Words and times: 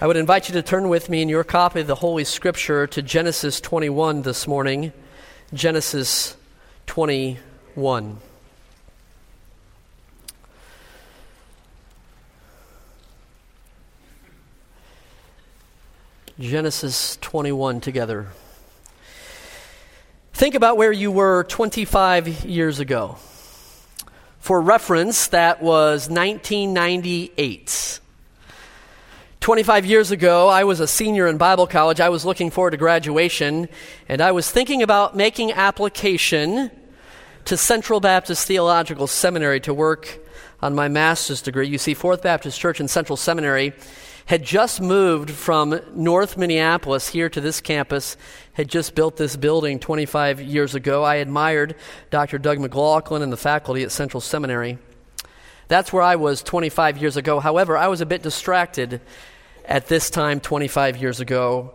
I 0.00 0.06
would 0.06 0.16
invite 0.16 0.48
you 0.48 0.52
to 0.52 0.62
turn 0.62 0.88
with 0.88 1.10
me 1.10 1.22
in 1.22 1.28
your 1.28 1.42
copy 1.42 1.80
of 1.80 1.88
the 1.88 1.96
Holy 1.96 2.22
Scripture 2.22 2.86
to 2.86 3.02
Genesis 3.02 3.60
21 3.60 4.22
this 4.22 4.46
morning. 4.46 4.92
Genesis 5.52 6.36
21. 6.86 8.18
Genesis 16.38 17.18
21 17.20 17.80
together. 17.80 18.28
Think 20.32 20.54
about 20.54 20.76
where 20.76 20.92
you 20.92 21.10
were 21.10 21.42
25 21.42 22.44
years 22.44 22.78
ago. 22.78 23.16
For 24.38 24.60
reference, 24.60 25.26
that 25.26 25.60
was 25.60 26.08
1998. 26.08 27.98
25 29.48 29.86
years 29.86 30.10
ago, 30.10 30.48
I 30.48 30.64
was 30.64 30.78
a 30.78 30.86
senior 30.86 31.26
in 31.26 31.38
Bible 31.38 31.66
college. 31.66 32.00
I 32.00 32.10
was 32.10 32.22
looking 32.22 32.50
forward 32.50 32.72
to 32.72 32.76
graduation, 32.76 33.70
and 34.06 34.20
I 34.20 34.30
was 34.30 34.50
thinking 34.50 34.82
about 34.82 35.16
making 35.16 35.52
application 35.52 36.70
to 37.46 37.56
Central 37.56 37.98
Baptist 37.98 38.46
Theological 38.46 39.06
Seminary 39.06 39.58
to 39.60 39.72
work 39.72 40.18
on 40.60 40.74
my 40.74 40.88
master's 40.88 41.40
degree. 41.40 41.66
You 41.66 41.78
see, 41.78 41.94
Fourth 41.94 42.20
Baptist 42.20 42.60
Church 42.60 42.78
and 42.78 42.90
Central 42.90 43.16
Seminary 43.16 43.72
had 44.26 44.42
just 44.42 44.82
moved 44.82 45.30
from 45.30 45.80
North 45.94 46.36
Minneapolis 46.36 47.08
here 47.08 47.30
to 47.30 47.40
this 47.40 47.62
campus, 47.62 48.18
had 48.52 48.68
just 48.68 48.94
built 48.94 49.16
this 49.16 49.34
building 49.34 49.78
25 49.78 50.42
years 50.42 50.74
ago. 50.74 51.04
I 51.04 51.14
admired 51.14 51.74
Dr. 52.10 52.36
Doug 52.36 52.58
McLachlan 52.58 53.22
and 53.22 53.32
the 53.32 53.38
faculty 53.38 53.82
at 53.82 53.92
Central 53.92 54.20
Seminary. 54.20 54.76
That's 55.68 55.90
where 55.90 56.02
I 56.02 56.16
was 56.16 56.42
25 56.42 56.98
years 56.98 57.16
ago. 57.16 57.40
However, 57.40 57.78
I 57.78 57.88
was 57.88 58.02
a 58.02 58.06
bit 58.06 58.22
distracted 58.22 59.00
at 59.68 59.86
this 59.86 60.10
time 60.10 60.40
25 60.40 60.96
years 60.96 61.20
ago 61.20 61.74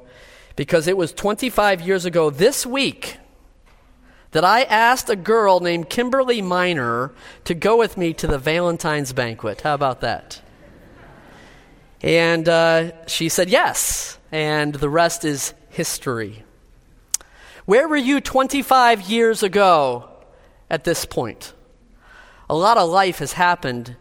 because 0.56 0.88
it 0.88 0.98
was 0.98 1.14
25 1.14 1.82
years 1.82 2.06
ago 2.06 2.30
this 2.30 2.66
week 2.66 3.18
that 4.32 4.44
I 4.44 4.64
asked 4.64 5.10
a 5.10 5.16
girl 5.16 5.60
named 5.60 5.90
Kimberly 5.90 6.42
Miner 6.42 7.12
to 7.46 7.54
go 7.54 7.78
with 7.78 7.98
me 7.98 8.14
to 8.14 8.28
the 8.28 8.40
Valentine's 8.40 9.14
banquet. 9.14 9.62
How 9.62 9.76
about 9.76 10.02
that? 10.02 10.42
And 12.02 12.50
uh, 12.50 13.06
she 13.06 13.30
said 13.30 13.50
yes, 13.50 14.18
and 14.32 14.74
the 14.74 14.90
rest 14.90 15.24
is 15.24 15.54
history. 15.70 16.44
Where 17.66 17.88
were 17.88 17.96
you 17.96 18.20
25 18.20 19.02
years 19.04 19.44
ago 19.44 20.10
at 20.70 20.84
this 20.84 21.06
point? 21.06 21.54
A 22.50 22.56
lot 22.56 22.78
of 22.78 22.90
life 22.90 23.20
has 23.20 23.34
happened 23.34 23.96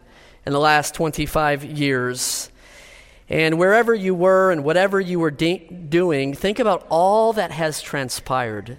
in 0.45 0.51
the 0.51 0.59
last 0.59 0.95
25 0.95 1.63
years. 1.63 2.49
And 3.29 3.57
wherever 3.57 3.93
you 3.93 4.13
were 4.13 4.51
and 4.51 4.63
whatever 4.63 4.99
you 4.99 5.19
were 5.19 5.31
de- 5.31 5.67
doing, 5.67 6.33
think 6.33 6.59
about 6.59 6.85
all 6.89 7.33
that 7.33 7.51
has 7.51 7.81
transpired 7.81 8.77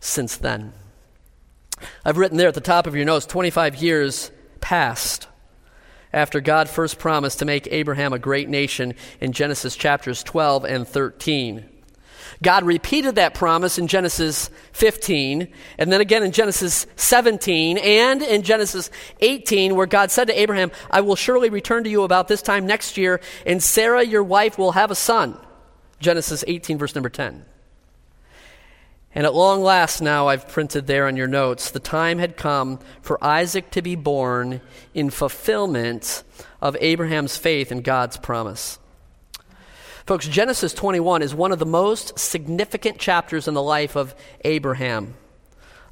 since 0.00 0.36
then. 0.36 0.72
I've 2.04 2.18
written 2.18 2.36
there 2.36 2.48
at 2.48 2.54
the 2.54 2.60
top 2.60 2.86
of 2.86 2.94
your 2.94 3.04
notes 3.04 3.26
25 3.26 3.76
years 3.76 4.30
passed 4.60 5.26
after 6.12 6.40
God 6.40 6.68
first 6.68 6.98
promised 6.98 7.40
to 7.40 7.44
make 7.44 7.66
Abraham 7.70 8.12
a 8.12 8.18
great 8.18 8.48
nation 8.48 8.94
in 9.20 9.32
Genesis 9.32 9.74
chapters 9.74 10.22
12 10.22 10.64
and 10.64 10.86
13. 10.86 11.64
God 12.44 12.64
repeated 12.64 13.16
that 13.16 13.34
promise 13.34 13.78
in 13.78 13.88
Genesis 13.88 14.50
15, 14.72 15.48
and 15.78 15.92
then 15.92 16.00
again 16.00 16.22
in 16.22 16.30
Genesis 16.30 16.86
17, 16.94 17.78
and 17.78 18.22
in 18.22 18.42
Genesis 18.42 18.90
18, 19.20 19.74
where 19.74 19.86
God 19.86 20.12
said 20.12 20.28
to 20.28 20.40
Abraham, 20.40 20.70
I 20.90 21.00
will 21.00 21.16
surely 21.16 21.50
return 21.50 21.82
to 21.84 21.90
you 21.90 22.04
about 22.04 22.28
this 22.28 22.42
time 22.42 22.66
next 22.66 22.96
year, 22.96 23.20
and 23.44 23.62
Sarah, 23.62 24.04
your 24.04 24.22
wife, 24.22 24.58
will 24.58 24.72
have 24.72 24.92
a 24.92 24.94
son. 24.94 25.36
Genesis 25.98 26.44
18, 26.46 26.78
verse 26.78 26.94
number 26.94 27.08
10. 27.08 27.44
And 29.14 29.26
at 29.26 29.34
long 29.34 29.62
last, 29.62 30.02
now 30.02 30.28
I've 30.28 30.48
printed 30.48 30.86
there 30.86 31.06
on 31.06 31.16
your 31.16 31.28
notes, 31.28 31.70
the 31.70 31.80
time 31.80 32.18
had 32.18 32.36
come 32.36 32.78
for 33.00 33.22
Isaac 33.24 33.70
to 33.70 33.80
be 33.80 33.94
born 33.94 34.60
in 34.92 35.08
fulfillment 35.08 36.24
of 36.60 36.76
Abraham's 36.80 37.36
faith 37.36 37.72
in 37.72 37.80
God's 37.80 38.16
promise. 38.16 38.78
Folks, 40.06 40.28
Genesis 40.28 40.74
21 40.74 41.22
is 41.22 41.34
one 41.34 41.50
of 41.50 41.58
the 41.58 41.64
most 41.64 42.18
significant 42.18 42.98
chapters 42.98 43.48
in 43.48 43.54
the 43.54 43.62
life 43.62 43.96
of 43.96 44.14
Abraham. 44.44 45.14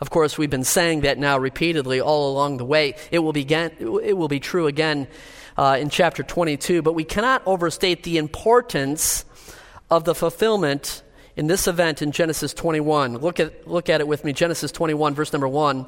Of 0.03 0.11
course, 0.11 0.37
we've 0.37 0.51
been 0.51 0.65
saying 0.65 1.01
that 1.01 1.17
now 1.17 1.39
repeatedly 1.39 1.99
all 1.99 2.31
along 2.31 2.59
the 2.59 2.65
way. 2.67 2.95
It 3.11 3.21
will, 3.21 3.33
begin, 3.33 3.71
it 3.81 4.15
will 4.15 4.29
be 4.29 4.39
true 4.39 4.67
again 4.67 5.09
uh, 5.57 5.79
in 5.81 5.89
chapter 5.89 6.23
22, 6.23 6.83
but 6.83 6.93
we 6.93 7.05
cannot 7.05 7.43
overstate 7.47 8.03
the 8.03 8.19
importance 8.19 9.25
of 9.91 10.05
the 10.05 10.15
fulfillment 10.15 11.03
in 11.35 11.47
this 11.47 11.67
event 11.67 12.03
in 12.03 12.13
Genesis 12.13 12.53
21. 12.53 13.17
Look 13.17 13.41
at, 13.41 13.67
look 13.67 13.89
at 13.89 14.03
it 14.03 14.09
with 14.09 14.27
me. 14.27 14.35
Genesis 14.35 14.71
21, 14.73 15.15
verse 15.15 15.33
number 15.33 15.49
1. 15.49 15.87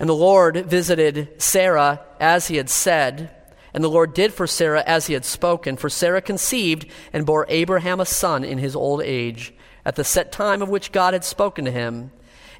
And 0.00 0.08
the 0.08 0.16
Lord 0.16 0.66
visited 0.66 1.40
Sarah 1.40 2.00
as 2.18 2.48
he 2.48 2.56
had 2.56 2.68
said 2.68 3.35
and 3.76 3.84
the 3.84 3.90
Lord 3.90 4.14
did 4.14 4.32
for 4.32 4.46
Sarah 4.46 4.82
as 4.86 5.06
he 5.06 5.12
had 5.12 5.26
spoken. 5.26 5.76
For 5.76 5.90
Sarah 5.90 6.22
conceived 6.22 6.86
and 7.12 7.26
bore 7.26 7.44
Abraham 7.50 8.00
a 8.00 8.06
son 8.06 8.42
in 8.42 8.56
his 8.56 8.74
old 8.74 9.02
age, 9.02 9.52
at 9.84 9.96
the 9.96 10.02
set 10.02 10.32
time 10.32 10.62
of 10.62 10.70
which 10.70 10.92
God 10.92 11.12
had 11.12 11.26
spoken 11.26 11.66
to 11.66 11.70
him. 11.70 12.10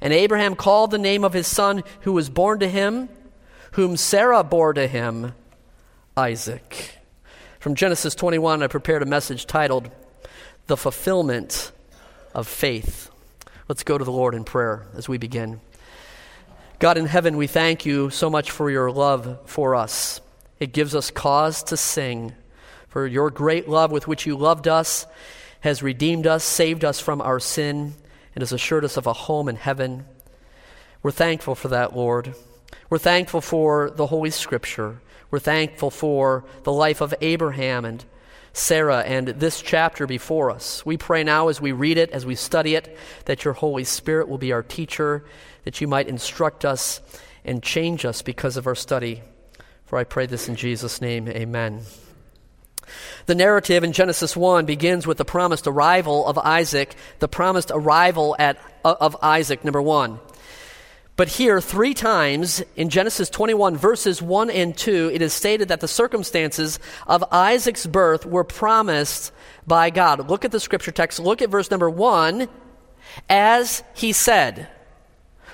And 0.03 0.13
Abraham 0.13 0.55
called 0.55 0.91
the 0.91 0.99
name 0.99 1.25
of 1.25 1.33
his 1.33 1.47
son 1.47 1.85
who 2.01 2.13
was 2.13 2.29
born 2.29 2.59
to 2.61 2.69
him, 2.69 3.09
whom 3.73 3.97
Sarah 3.97 4.45
bore 4.45 4.75
to 4.75 4.87
him, 4.87 5.33
Isaac. 6.19 6.99
From 7.61 7.77
Genesis 7.77 8.15
21, 8.15 8.63
I 8.63 8.67
prepared 8.67 9.03
a 9.03 9.07
message 9.07 9.47
titled, 9.47 9.91
The 10.67 10.77
Fulfillment 10.77 11.73
of 12.35 12.47
Faith. 12.47 13.11
Let's 13.69 13.85
go 13.85 13.97
to 13.97 14.05
the 14.05 14.13
Lord 14.13 14.35
in 14.35 14.45
prayer 14.45 14.87
as 14.95 15.09
we 15.09 15.17
begin. 15.17 15.63
God 16.79 16.99
in 16.99 17.07
heaven, 17.07 17.39
we 17.39 17.47
thank 17.47 17.87
you 17.87 18.11
so 18.11 18.29
much 18.29 18.51
for 18.51 18.71
your 18.71 18.91
love 18.91 19.39
for 19.47 19.75
us. 19.75 20.21
It 20.59 20.73
gives 20.73 20.95
us 20.95 21.11
cause 21.11 21.63
to 21.65 21.77
sing. 21.77 22.33
For 22.89 23.07
your 23.07 23.31
great 23.31 23.69
love 23.69 23.93
with 23.93 24.09
which 24.09 24.27
you 24.27 24.37
loved 24.37 24.67
us 24.67 25.07
has 25.61 25.83
redeemed 25.83 26.27
us, 26.27 26.45
saved 26.45 26.85
us 26.85 27.01
from 27.01 27.21
our 27.21 27.41
sin, 27.41 27.95
and 28.35 28.43
has 28.43 28.53
assured 28.53 28.85
us 28.85 28.97
of 28.97 29.07
a 29.07 29.13
home 29.13 29.49
in 29.49 29.57
heaven. 29.57 30.07
We're 31.03 31.11
thankful 31.11 31.55
for 31.55 31.69
that, 31.69 31.97
Lord. 31.97 32.35
We're 32.89 32.99
thankful 32.99 33.41
for 33.41 33.91
the 33.91 34.07
Holy 34.07 34.31
Scripture. 34.31 35.01
We're 35.31 35.41
thankful 35.41 35.91
for 35.91 36.45
the 36.63 36.73
life 36.73 37.01
of 37.01 37.15
Abraham 37.21 37.85
and 37.85 38.05
Sarah 38.53 39.01
and 39.01 39.29
this 39.29 39.61
chapter 39.61 40.07
before 40.07 40.51
us. 40.51 40.87
We 40.87 40.97
pray 40.97 41.25
now 41.25 41.49
as 41.49 41.61
we 41.61 41.73
read 41.73 41.99
it, 41.99 42.11
as 42.11 42.25
we 42.25 42.35
study 42.35 42.75
it, 42.75 42.97
that 43.27 43.45
your 43.45 43.55
Holy 43.55 43.85
Spirit 43.85 44.29
will 44.29 44.39
be 44.39 44.53
our 44.53 44.63
teacher, 44.63 45.25
that 45.65 45.81
you 45.81 45.89
might 45.89 46.09
instruct 46.09 46.65
us 46.65 47.03
and 47.45 47.63
change 47.63 48.05
us 48.05 48.23
because 48.23 48.57
of 48.57 48.67
our 48.67 48.75
study. 48.75 49.23
For 49.87 49.99
I 49.99 50.05
pray 50.05 50.27
this 50.27 50.49
in 50.49 50.57
Jesus' 50.57 51.01
name, 51.01 51.29
amen. 51.29 51.83
The 53.27 53.35
narrative 53.35 53.85
in 53.85 53.93
Genesis 53.93 54.37
1 54.37 54.67
begins 54.67 55.07
with 55.07 55.19
the 55.19 55.25
promised 55.25 55.67
arrival 55.67 56.27
of 56.27 56.39
Isaac, 56.39 56.95
the 57.21 57.29
promised 57.29 57.71
arrival 57.73 58.37
at, 58.39 58.59
uh, 58.85 58.95
of 59.01 59.17
Isaac, 59.23 59.65
number 59.65 59.83
one. 59.83 60.21
But 61.17 61.29
here, 61.29 61.61
three 61.61 61.95
times 61.95 62.63
in 62.77 62.91
Genesis 62.91 63.31
21, 63.31 63.77
verses 63.77 64.21
1 64.21 64.51
and 64.51 64.77
2, 64.77 65.11
it 65.15 65.23
is 65.23 65.33
stated 65.33 65.69
that 65.69 65.81
the 65.81 65.89
circumstances 65.89 66.79
of 67.07 67.25
Isaac's 67.33 67.87
birth 67.87 68.27
were 68.27 68.45
promised 68.45 69.33
by 69.67 69.91
God. 69.91 70.29
Look 70.29 70.45
at 70.45 70.53
the 70.53 70.61
scripture 70.61 70.93
text. 70.93 71.19
Look 71.19 71.41
at 71.41 71.49
verse 71.49 71.71
number 71.71 71.89
1. 71.89 72.49
As 73.31 73.83
he 73.95 74.13
said. 74.13 74.69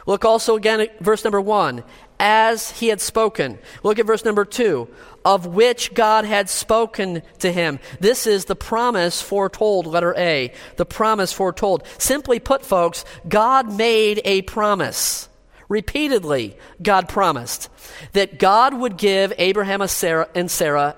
Look 0.06 0.24
also 0.24 0.56
again 0.56 0.80
at 0.80 0.98
verse 1.00 1.24
number 1.24 1.40
1 1.40 1.84
as 2.18 2.70
he 2.70 2.88
had 2.88 3.00
spoken. 3.00 3.58
Look 3.82 3.98
at 3.98 4.06
verse 4.06 4.24
number 4.24 4.44
two. 4.44 4.88
Of 5.24 5.46
which 5.46 5.94
God 5.94 6.24
had 6.24 6.48
spoken 6.48 7.22
to 7.40 7.52
him. 7.52 7.78
This 8.00 8.26
is 8.26 8.46
the 8.46 8.56
promise 8.56 9.22
foretold, 9.22 9.86
letter 9.86 10.14
A. 10.16 10.52
The 10.76 10.86
promise 10.86 11.32
foretold. 11.32 11.84
Simply 11.98 12.40
put, 12.40 12.64
folks, 12.64 13.04
God 13.28 13.72
made 13.72 14.20
a 14.24 14.42
promise. 14.42 15.28
Repeatedly, 15.68 16.56
God 16.82 17.08
promised 17.08 17.70
that 18.12 18.38
God 18.38 18.74
would 18.74 18.96
give 18.96 19.32
Abraham 19.38 19.80
and 19.80 20.50
Sarah 20.50 20.96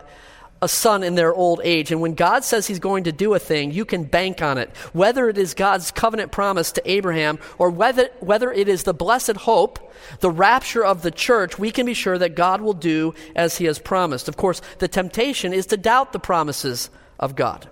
a 0.65 0.69
son 0.69 1.05
in 1.05 1.15
their 1.15 1.33
old 1.33 1.61
age. 1.63 1.93
And 1.93 2.01
when 2.01 2.15
God 2.15 2.43
says 2.43 2.67
he's 2.67 2.81
going 2.81 3.05
to 3.05 3.13
do 3.13 3.35
a 3.35 3.39
thing, 3.39 3.71
you 3.71 3.85
can 3.85 4.05
bank 4.05 4.43
on 4.43 4.59
it. 4.59 4.75
Whether 4.93 5.29
it 5.29 5.39
is 5.39 5.55
God's 5.55 5.91
covenant 5.91 6.33
promise 6.33 6.73
to 6.73 6.91
Abraham 6.91 7.39
or 7.59 7.71
whether, 7.71 8.09
whether 8.21 8.51
it 8.51 8.69
is 8.69 8.83
the 8.83 8.95
blessed 8.95 9.37
hope, 9.37 9.93
the 10.21 10.31
rapture 10.31 10.85
of 10.85 11.03
the 11.03 11.11
church, 11.11 11.59
we 11.59 11.71
can 11.71 11.87
be 11.87 11.95
sure 11.95 12.19
that 12.19 12.35
God 12.35 12.61
will 12.61 12.73
do 12.73 13.15
as 13.37 13.59
he 13.59 13.67
has 13.67 13.79
promised. 13.79 14.27
Of 14.27 14.37
course, 14.37 14.61
the 14.79 14.89
temptation 14.89 15.53
is 15.53 15.67
to 15.67 15.77
doubt 15.77 16.13
the 16.13 16.19
promises 16.19 16.91
of 17.21 17.37
God. 17.37 17.71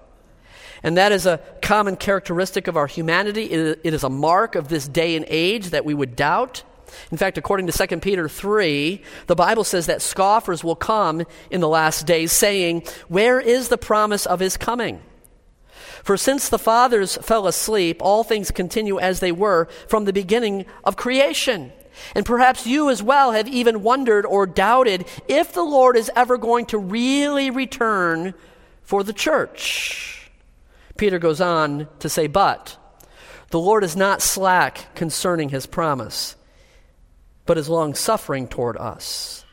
And 0.82 0.96
that 0.96 1.12
is 1.12 1.26
a 1.26 1.40
common 1.62 1.96
characteristic 1.96 2.68
of 2.68 2.76
our 2.76 2.86
humanity. 2.88 3.44
It 3.44 3.94
is 3.94 4.04
a 4.04 4.10
mark 4.10 4.54
of 4.54 4.68
this 4.68 4.86
day 4.86 5.16
and 5.16 5.24
age 5.28 5.70
that 5.70 5.84
we 5.84 5.94
would 5.94 6.16
doubt. 6.16 6.64
In 7.10 7.18
fact, 7.18 7.38
according 7.38 7.66
to 7.66 7.86
2 7.86 8.00
Peter 8.00 8.28
3, 8.28 9.02
the 9.26 9.34
Bible 9.34 9.64
says 9.64 9.86
that 9.86 10.02
scoffers 10.02 10.62
will 10.64 10.76
come 10.76 11.24
in 11.50 11.60
the 11.60 11.68
last 11.68 12.06
days 12.06 12.32
saying, 12.32 12.84
Where 13.08 13.40
is 13.40 13.68
the 13.68 13.78
promise 13.78 14.26
of 14.26 14.40
his 14.40 14.56
coming? 14.56 15.00
For 16.02 16.16
since 16.16 16.48
the 16.48 16.58
fathers 16.58 17.16
fell 17.16 17.46
asleep, 17.46 17.98
all 18.00 18.24
things 18.24 18.50
continue 18.50 18.98
as 18.98 19.20
they 19.20 19.32
were 19.32 19.68
from 19.86 20.04
the 20.04 20.12
beginning 20.12 20.66
of 20.84 20.96
creation. 20.96 21.72
And 22.14 22.26
perhaps 22.26 22.66
you 22.66 22.90
as 22.90 23.02
well 23.02 23.32
have 23.32 23.48
even 23.48 23.82
wondered 23.82 24.26
or 24.26 24.46
doubted 24.46 25.06
if 25.28 25.52
the 25.52 25.62
Lord 25.62 25.96
is 25.96 26.10
ever 26.16 26.38
going 26.38 26.66
to 26.66 26.78
really 26.78 27.50
return 27.50 28.34
for 28.82 29.04
the 29.04 29.12
church. 29.12 30.30
Peter 30.96 31.18
goes 31.18 31.40
on 31.40 31.88
to 32.00 32.08
say, 32.08 32.26
But 32.26 32.76
the 33.50 33.60
Lord 33.60 33.84
is 33.84 33.96
not 33.96 34.22
slack 34.22 34.94
concerning 34.94 35.50
his 35.50 35.66
promise, 35.66 36.36
but 37.46 37.58
is 37.58 37.68
long 37.68 37.94
suffering 37.94 38.46
toward 38.46 38.76
us. 38.76 39.44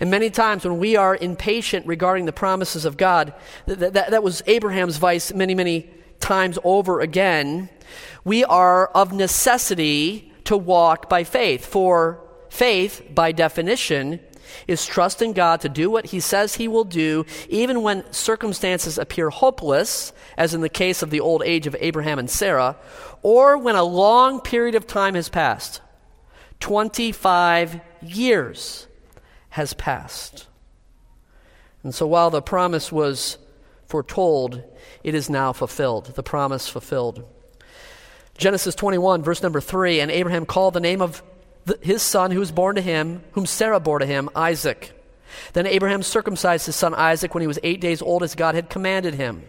And 0.00 0.10
many 0.10 0.30
times 0.30 0.64
when 0.64 0.78
we 0.78 0.96
are 0.96 1.16
impatient 1.16 1.86
regarding 1.86 2.26
the 2.26 2.32
promises 2.32 2.84
of 2.84 2.96
God, 2.96 3.32
that, 3.66 3.94
that, 3.94 4.10
that 4.10 4.22
was 4.22 4.42
Abraham's 4.46 4.98
vice 4.98 5.32
many, 5.32 5.54
many 5.54 5.90
times 6.20 6.58
over 6.64 7.00
again. 7.00 7.68
We 8.24 8.44
are 8.44 8.88
of 8.88 9.12
necessity 9.12 10.32
to 10.44 10.56
walk 10.56 11.08
by 11.08 11.24
faith. 11.24 11.64
For 11.64 12.20
faith, 12.50 13.02
by 13.14 13.32
definition, 13.32 14.20
is 14.68 14.86
trust 14.86 15.22
in 15.22 15.32
God 15.32 15.60
to 15.62 15.68
do 15.68 15.90
what 15.90 16.06
He 16.06 16.20
says 16.20 16.54
He 16.54 16.68
will 16.68 16.84
do, 16.84 17.24
even 17.48 17.82
when 17.82 18.10
circumstances 18.12 18.98
appear 18.98 19.30
hopeless, 19.30 20.12
as 20.36 20.54
in 20.54 20.60
the 20.60 20.68
case 20.68 21.02
of 21.02 21.10
the 21.10 21.20
old 21.20 21.42
age 21.42 21.66
of 21.66 21.76
Abraham 21.80 22.18
and 22.18 22.30
Sarah, 22.30 22.76
or 23.22 23.58
when 23.58 23.76
a 23.76 23.82
long 23.82 24.40
period 24.40 24.74
of 24.74 24.86
time 24.86 25.14
has 25.14 25.28
passed 25.28 25.80
25 26.60 27.80
years 28.02 28.86
has 29.50 29.74
passed. 29.74 30.46
And 31.82 31.94
so 31.94 32.06
while 32.06 32.30
the 32.30 32.42
promise 32.42 32.90
was 32.90 33.38
foretold, 33.86 34.62
it 35.04 35.14
is 35.14 35.30
now 35.30 35.52
fulfilled. 35.52 36.06
The 36.06 36.22
promise 36.22 36.68
fulfilled. 36.68 37.24
Genesis 38.36 38.74
21, 38.74 39.22
verse 39.22 39.42
number 39.42 39.60
3 39.60 40.00
And 40.00 40.10
Abraham 40.10 40.46
called 40.46 40.74
the 40.74 40.80
name 40.80 41.00
of 41.00 41.22
the, 41.64 41.78
his 41.80 42.02
son 42.02 42.30
who 42.30 42.40
was 42.40 42.52
born 42.52 42.76
to 42.76 42.82
him, 42.82 43.22
whom 43.32 43.46
Sarah 43.46 43.80
bore 43.80 43.98
to 43.98 44.06
him, 44.06 44.28
Isaac. 44.34 44.92
Then 45.52 45.66
Abraham 45.66 46.02
circumcised 46.02 46.66
his 46.66 46.76
son 46.76 46.94
Isaac 46.94 47.34
when 47.34 47.40
he 47.40 47.48
was 47.48 47.58
eight 47.62 47.80
days 47.80 48.02
old, 48.02 48.22
as 48.22 48.34
God 48.34 48.54
had 48.54 48.70
commanded 48.70 49.14
him. 49.14 49.42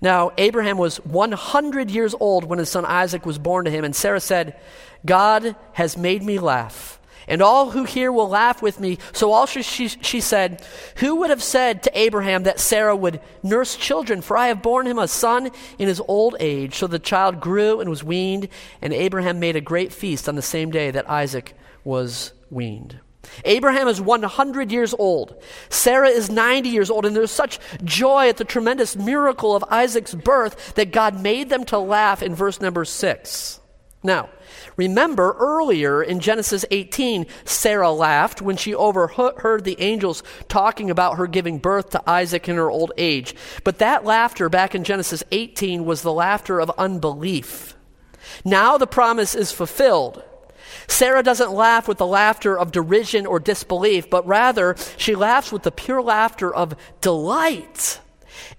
Now, 0.00 0.32
Abraham 0.38 0.78
was 0.78 0.96
100 1.04 1.90
years 1.90 2.14
old 2.18 2.44
when 2.44 2.58
his 2.58 2.68
son 2.68 2.84
Isaac 2.84 3.26
was 3.26 3.38
born 3.38 3.64
to 3.66 3.70
him, 3.70 3.84
and 3.84 3.94
Sarah 3.94 4.20
said, 4.20 4.58
God 5.04 5.56
has 5.72 5.96
made 5.96 6.22
me 6.22 6.38
laugh 6.38 7.00
and 7.30 7.40
all 7.40 7.70
who 7.70 7.84
hear 7.84 8.10
will 8.10 8.28
laugh 8.28 8.60
with 8.60 8.80
me. 8.80 8.98
So 9.12 9.32
also 9.32 9.62
she, 9.62 9.88
she 9.88 10.20
said, 10.20 10.62
Who 10.96 11.16
would 11.16 11.30
have 11.30 11.42
said 11.42 11.84
to 11.84 11.98
Abraham 11.98 12.42
that 12.42 12.58
Sarah 12.58 12.96
would 12.96 13.20
nurse 13.42 13.76
children? 13.76 14.20
For 14.20 14.36
I 14.36 14.48
have 14.48 14.62
borne 14.62 14.86
him 14.86 14.98
a 14.98 15.06
son 15.08 15.50
in 15.78 15.86
his 15.86 16.02
old 16.08 16.34
age. 16.40 16.74
So 16.74 16.88
the 16.88 16.98
child 16.98 17.40
grew 17.40 17.80
and 17.80 17.88
was 17.88 18.02
weaned, 18.02 18.48
and 18.82 18.92
Abraham 18.92 19.38
made 19.38 19.54
a 19.54 19.60
great 19.60 19.92
feast 19.92 20.28
on 20.28 20.34
the 20.34 20.42
same 20.42 20.72
day 20.72 20.90
that 20.90 21.08
Isaac 21.08 21.54
was 21.84 22.32
weaned. 22.50 22.98
Abraham 23.44 23.86
is 23.86 24.00
100 24.00 24.72
years 24.72 24.92
old. 24.98 25.40
Sarah 25.68 26.08
is 26.08 26.30
90 26.30 26.68
years 26.68 26.90
old, 26.90 27.06
and 27.06 27.14
there's 27.14 27.30
such 27.30 27.60
joy 27.84 28.28
at 28.28 28.38
the 28.38 28.44
tremendous 28.44 28.96
miracle 28.96 29.54
of 29.54 29.64
Isaac's 29.68 30.14
birth 30.14 30.74
that 30.74 30.90
God 30.90 31.22
made 31.22 31.48
them 31.48 31.64
to 31.66 31.78
laugh 31.78 32.24
in 32.24 32.34
verse 32.34 32.60
number 32.60 32.84
6. 32.84 33.60
Now, 34.02 34.30
Remember 34.80 35.36
earlier 35.38 36.02
in 36.02 36.20
Genesis 36.20 36.64
18, 36.70 37.26
Sarah 37.44 37.92
laughed 37.92 38.40
when 38.40 38.56
she 38.56 38.74
overheard 38.74 39.62
the 39.64 39.78
angels 39.78 40.22
talking 40.48 40.88
about 40.88 41.18
her 41.18 41.26
giving 41.26 41.58
birth 41.58 41.90
to 41.90 42.02
Isaac 42.08 42.48
in 42.48 42.56
her 42.56 42.70
old 42.70 42.90
age. 42.96 43.34
But 43.62 43.76
that 43.76 44.06
laughter 44.06 44.48
back 44.48 44.74
in 44.74 44.82
Genesis 44.82 45.22
18 45.32 45.84
was 45.84 46.00
the 46.00 46.14
laughter 46.14 46.58
of 46.58 46.70
unbelief. 46.78 47.76
Now 48.42 48.78
the 48.78 48.86
promise 48.86 49.34
is 49.34 49.52
fulfilled. 49.52 50.22
Sarah 50.88 51.22
doesn't 51.22 51.52
laugh 51.52 51.86
with 51.86 51.98
the 51.98 52.06
laughter 52.06 52.58
of 52.58 52.72
derision 52.72 53.26
or 53.26 53.38
disbelief, 53.38 54.08
but 54.08 54.26
rather 54.26 54.76
she 54.96 55.14
laughs 55.14 55.52
with 55.52 55.62
the 55.62 55.70
pure 55.70 56.00
laughter 56.00 56.54
of 56.54 56.74
delight. 57.02 58.00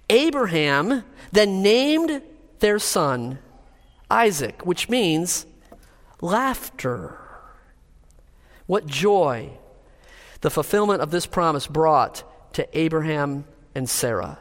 Abraham 0.08 1.04
then 1.32 1.64
named 1.64 2.22
their 2.60 2.78
son 2.78 3.40
Isaac, 4.12 4.68
which 4.68 4.88
means 4.88 5.48
laughter. 6.22 7.18
What 8.68 8.86
joy 8.86 9.58
the 10.42 10.50
fulfillment 10.50 11.02
of 11.02 11.12
this 11.12 11.26
promise 11.26 11.68
brought 11.68 12.24
to 12.54 12.68
Abraham 12.78 13.46
and 13.74 13.90
Sarah. 13.90 14.40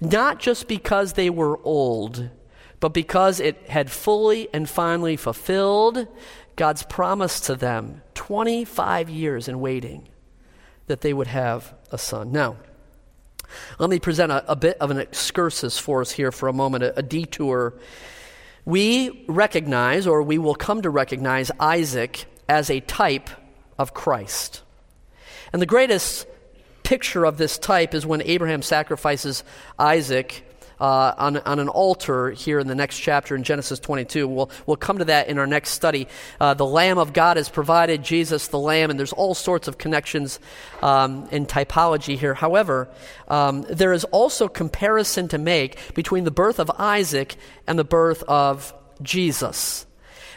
Not 0.00 0.38
just 0.38 0.68
because 0.68 1.12
they 1.12 1.28
were 1.28 1.60
old, 1.64 2.30
but 2.78 2.94
because 2.94 3.40
it 3.40 3.68
had 3.68 3.90
fully 3.90 4.48
and 4.54 4.68
finally 4.68 5.16
fulfilled 5.16 6.06
God's 6.56 6.82
promise 6.84 7.40
to 7.40 7.56
them 7.56 8.02
25 8.14 9.10
years 9.10 9.48
in 9.48 9.60
waiting 9.60 10.08
that 10.86 11.00
they 11.00 11.12
would 11.12 11.26
have 11.26 11.74
a 11.90 11.98
son. 11.98 12.32
Now, 12.32 12.56
let 13.78 13.90
me 13.90 13.98
present 13.98 14.30
a, 14.30 14.50
a 14.50 14.56
bit 14.56 14.76
of 14.78 14.90
an 14.90 14.98
excursus 14.98 15.78
for 15.78 16.00
us 16.00 16.12
here 16.12 16.30
for 16.30 16.48
a 16.48 16.52
moment, 16.52 16.84
a, 16.84 16.98
a 16.98 17.02
detour 17.02 17.74
we 18.64 19.24
recognize, 19.28 20.06
or 20.06 20.22
we 20.22 20.38
will 20.38 20.54
come 20.54 20.82
to 20.82 20.90
recognize, 20.90 21.50
Isaac 21.58 22.26
as 22.48 22.70
a 22.70 22.80
type 22.80 23.30
of 23.78 23.94
Christ. 23.94 24.62
And 25.52 25.60
the 25.60 25.66
greatest 25.66 26.26
picture 26.82 27.24
of 27.24 27.38
this 27.38 27.58
type 27.58 27.94
is 27.94 28.04
when 28.04 28.22
Abraham 28.22 28.62
sacrifices 28.62 29.44
Isaac 29.78 30.44
uh, 30.80 31.14
on, 31.18 31.36
on 31.38 31.58
an 31.58 31.68
altar 31.68 32.30
here 32.30 32.58
in 32.58 32.66
the 32.66 32.74
next 32.74 32.98
chapter 32.98 33.36
in 33.36 33.42
Genesis 33.42 33.78
22. 33.78 34.26
We'll, 34.26 34.50
we'll 34.66 34.76
come 34.76 34.98
to 34.98 35.04
that 35.06 35.28
in 35.28 35.38
our 35.38 35.46
next 35.46 35.70
study. 35.70 36.08
Uh, 36.40 36.54
the 36.54 36.66
Lamb 36.66 36.98
of 36.98 37.12
God 37.12 37.36
has 37.36 37.48
provided 37.48 38.02
Jesus 38.02 38.48
the 38.48 38.58
Lamb, 38.58 38.90
and 38.90 38.98
there's 38.98 39.12
all 39.12 39.34
sorts 39.34 39.68
of 39.68 39.78
connections 39.78 40.40
um, 40.82 41.28
in 41.30 41.46
typology 41.46 42.16
here. 42.16 42.34
However, 42.34 42.88
um, 43.28 43.62
there 43.68 43.92
is 43.92 44.04
also 44.04 44.48
comparison 44.48 45.28
to 45.28 45.38
make 45.38 45.94
between 45.94 46.24
the 46.24 46.30
birth 46.30 46.58
of 46.58 46.70
Isaac 46.78 47.36
and 47.66 47.78
the 47.78 47.84
birth 47.84 48.22
of 48.24 48.74
Jesus. 49.02 49.86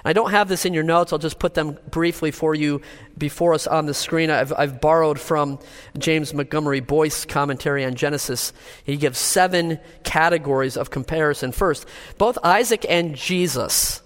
I 0.06 0.12
don't 0.12 0.32
have 0.32 0.50
this 0.50 0.66
in 0.66 0.74
your 0.74 0.84
notes. 0.84 1.14
I'll 1.14 1.20
just 1.20 1.40
put 1.40 1.54
them 1.54 1.78
briefly 1.90 2.32
for 2.32 2.54
you 2.54 2.82
before 3.18 3.54
us 3.54 3.68
on 3.68 3.86
the 3.86 3.94
screen. 3.94 4.30
I've, 4.30 4.52
I've 4.52 4.82
borrowed 4.82 5.20
from 5.20 5.60
James 5.98 6.34
Montgomery 6.34 6.82
Boice's 6.82 7.26
commentary 7.26 7.86
on 7.86 7.96
Genesis. 7.96 8.52
He 8.84 8.98
gives 8.98 9.18
seven 9.18 9.80
categories 10.04 10.76
of 10.76 10.90
comparison. 10.90 11.54
First, 11.54 11.86
both 12.18 12.38
Isaac 12.44 12.86
and 12.90 13.16
Jesus 13.16 14.02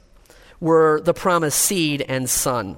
were 0.60 1.02
the 1.02 1.14
promised 1.14 1.60
seed 1.60 2.06
and 2.08 2.30
son. 2.30 2.78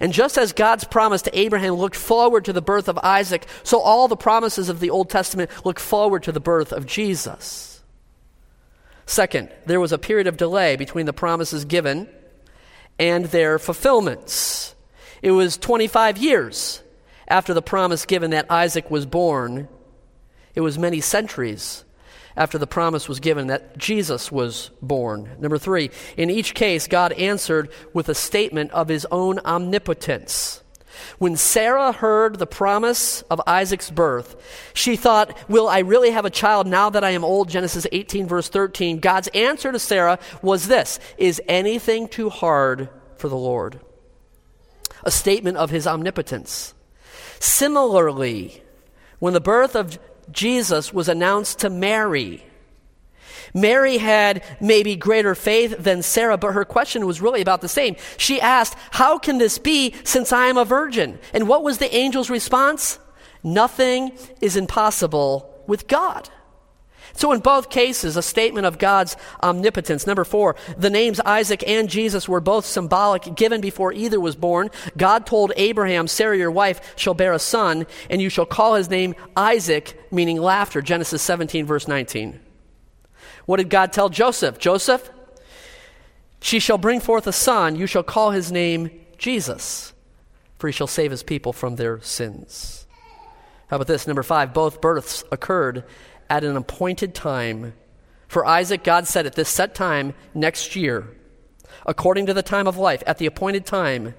And 0.00 0.12
just 0.12 0.38
as 0.38 0.52
God's 0.52 0.84
promise 0.84 1.22
to 1.22 1.38
Abraham 1.38 1.74
looked 1.74 1.96
forward 1.96 2.44
to 2.44 2.52
the 2.52 2.62
birth 2.62 2.88
of 2.88 2.98
Isaac, 2.98 3.46
so 3.64 3.80
all 3.80 4.06
the 4.08 4.16
promises 4.16 4.68
of 4.68 4.78
the 4.78 4.90
Old 4.90 5.10
Testament 5.10 5.50
look 5.64 5.80
forward 5.80 6.22
to 6.24 6.32
the 6.32 6.40
birth 6.40 6.72
of 6.72 6.86
Jesus. 6.86 7.82
Second, 9.06 9.50
there 9.66 9.80
was 9.80 9.90
a 9.90 9.98
period 9.98 10.28
of 10.28 10.36
delay 10.36 10.76
between 10.76 11.06
the 11.06 11.12
promises 11.12 11.64
given 11.64 12.08
and 13.00 13.24
their 13.26 13.58
fulfillments. 13.58 14.76
It 15.22 15.32
was 15.32 15.56
25 15.56 16.18
years 16.18 16.82
after 17.26 17.54
the 17.54 17.62
promise 17.62 18.04
given 18.04 18.30
that 18.30 18.50
Isaac 18.50 18.90
was 18.90 19.06
born. 19.06 19.68
It 20.54 20.60
was 20.60 20.78
many 20.78 21.00
centuries 21.00 21.84
after 22.36 22.58
the 22.58 22.66
promise 22.66 23.08
was 23.08 23.18
given 23.18 23.46
that 23.46 23.78
Jesus 23.78 24.30
was 24.30 24.70
born. 24.82 25.30
Number 25.40 25.58
three, 25.58 25.90
in 26.16 26.28
each 26.28 26.54
case, 26.54 26.86
God 26.86 27.12
answered 27.12 27.70
with 27.94 28.08
a 28.08 28.14
statement 28.14 28.70
of 28.72 28.88
his 28.88 29.06
own 29.10 29.38
omnipotence. 29.40 30.62
When 31.18 31.36
Sarah 31.36 31.92
heard 31.92 32.38
the 32.38 32.46
promise 32.46 33.22
of 33.22 33.40
Isaac's 33.46 33.90
birth, 33.90 34.36
she 34.74 34.96
thought, 34.96 35.36
Will 35.48 35.68
I 35.68 35.80
really 35.80 36.10
have 36.10 36.24
a 36.24 36.30
child 36.30 36.66
now 36.66 36.90
that 36.90 37.04
I 37.04 37.10
am 37.10 37.24
old? 37.24 37.48
Genesis 37.48 37.86
18, 37.90 38.26
verse 38.26 38.48
13. 38.48 38.98
God's 38.98 39.28
answer 39.28 39.72
to 39.72 39.78
Sarah 39.78 40.18
was 40.42 40.68
this 40.68 40.98
Is 41.18 41.40
anything 41.48 42.08
too 42.08 42.30
hard 42.30 42.88
for 43.16 43.28
the 43.28 43.36
Lord? 43.36 43.80
A 45.04 45.10
statement 45.10 45.56
of 45.56 45.70
his 45.70 45.86
omnipotence. 45.86 46.74
Similarly, 47.38 48.62
when 49.18 49.32
the 49.32 49.40
birth 49.40 49.74
of 49.74 49.98
Jesus 50.30 50.92
was 50.92 51.08
announced 51.08 51.60
to 51.60 51.70
Mary, 51.70 52.44
Mary 53.54 53.98
had 53.98 54.44
maybe 54.60 54.96
greater 54.96 55.34
faith 55.34 55.76
than 55.78 56.02
Sarah, 56.02 56.38
but 56.38 56.52
her 56.52 56.64
question 56.64 57.06
was 57.06 57.20
really 57.20 57.40
about 57.40 57.60
the 57.60 57.68
same. 57.68 57.96
She 58.16 58.40
asked, 58.40 58.76
How 58.92 59.18
can 59.18 59.38
this 59.38 59.58
be 59.58 59.94
since 60.04 60.32
I 60.32 60.46
am 60.46 60.56
a 60.56 60.64
virgin? 60.64 61.18
And 61.32 61.48
what 61.48 61.62
was 61.62 61.78
the 61.78 61.92
angel's 61.92 62.30
response? 62.30 62.98
Nothing 63.42 64.12
is 64.40 64.56
impossible 64.56 65.64
with 65.66 65.88
God. 65.88 66.28
So, 67.14 67.32
in 67.32 67.40
both 67.40 67.70
cases, 67.70 68.16
a 68.16 68.22
statement 68.22 68.66
of 68.66 68.78
God's 68.78 69.16
omnipotence. 69.42 70.06
Number 70.06 70.24
four, 70.24 70.56
the 70.78 70.90
names 70.90 71.20
Isaac 71.20 71.64
and 71.66 71.88
Jesus 71.88 72.28
were 72.28 72.40
both 72.40 72.64
symbolic, 72.64 73.34
given 73.34 73.60
before 73.60 73.92
either 73.92 74.20
was 74.20 74.36
born. 74.36 74.70
God 74.96 75.26
told 75.26 75.52
Abraham, 75.56 76.06
Sarah, 76.06 76.38
your 76.38 76.50
wife, 76.50 76.94
shall 76.96 77.14
bear 77.14 77.32
a 77.32 77.38
son, 77.38 77.86
and 78.08 78.22
you 78.22 78.28
shall 78.28 78.46
call 78.46 78.74
his 78.74 78.88
name 78.88 79.14
Isaac, 79.36 79.98
meaning 80.12 80.40
laughter. 80.40 80.80
Genesis 80.82 81.20
17, 81.22 81.66
verse 81.66 81.88
19. 81.88 82.40
What 83.50 83.56
did 83.56 83.68
God 83.68 83.92
tell 83.92 84.08
Joseph? 84.10 84.60
Joseph, 84.60 85.10
she 86.40 86.60
shall 86.60 86.78
bring 86.78 87.00
forth 87.00 87.26
a 87.26 87.32
son, 87.32 87.74
you 87.74 87.88
shall 87.88 88.04
call 88.04 88.30
his 88.30 88.52
name 88.52 88.92
Jesus, 89.18 89.92
for 90.56 90.68
he 90.68 90.72
shall 90.72 90.86
save 90.86 91.10
his 91.10 91.24
people 91.24 91.52
from 91.52 91.74
their 91.74 92.00
sins. 92.00 92.86
How 93.66 93.74
about 93.74 93.88
this? 93.88 94.06
Number 94.06 94.22
five, 94.22 94.54
both 94.54 94.80
births 94.80 95.24
occurred 95.32 95.82
at 96.28 96.44
an 96.44 96.56
appointed 96.56 97.12
time. 97.12 97.72
For 98.28 98.46
Isaac, 98.46 98.84
God 98.84 99.08
said 99.08 99.26
at 99.26 99.34
this 99.34 99.48
set 99.48 99.74
time 99.74 100.14
next 100.32 100.76
year, 100.76 101.08
according 101.84 102.26
to 102.26 102.34
the 102.34 102.44
time 102.44 102.68
of 102.68 102.76
life, 102.76 103.02
at 103.04 103.18
the 103.18 103.26
appointed 103.26 103.66
time, 103.66 104.14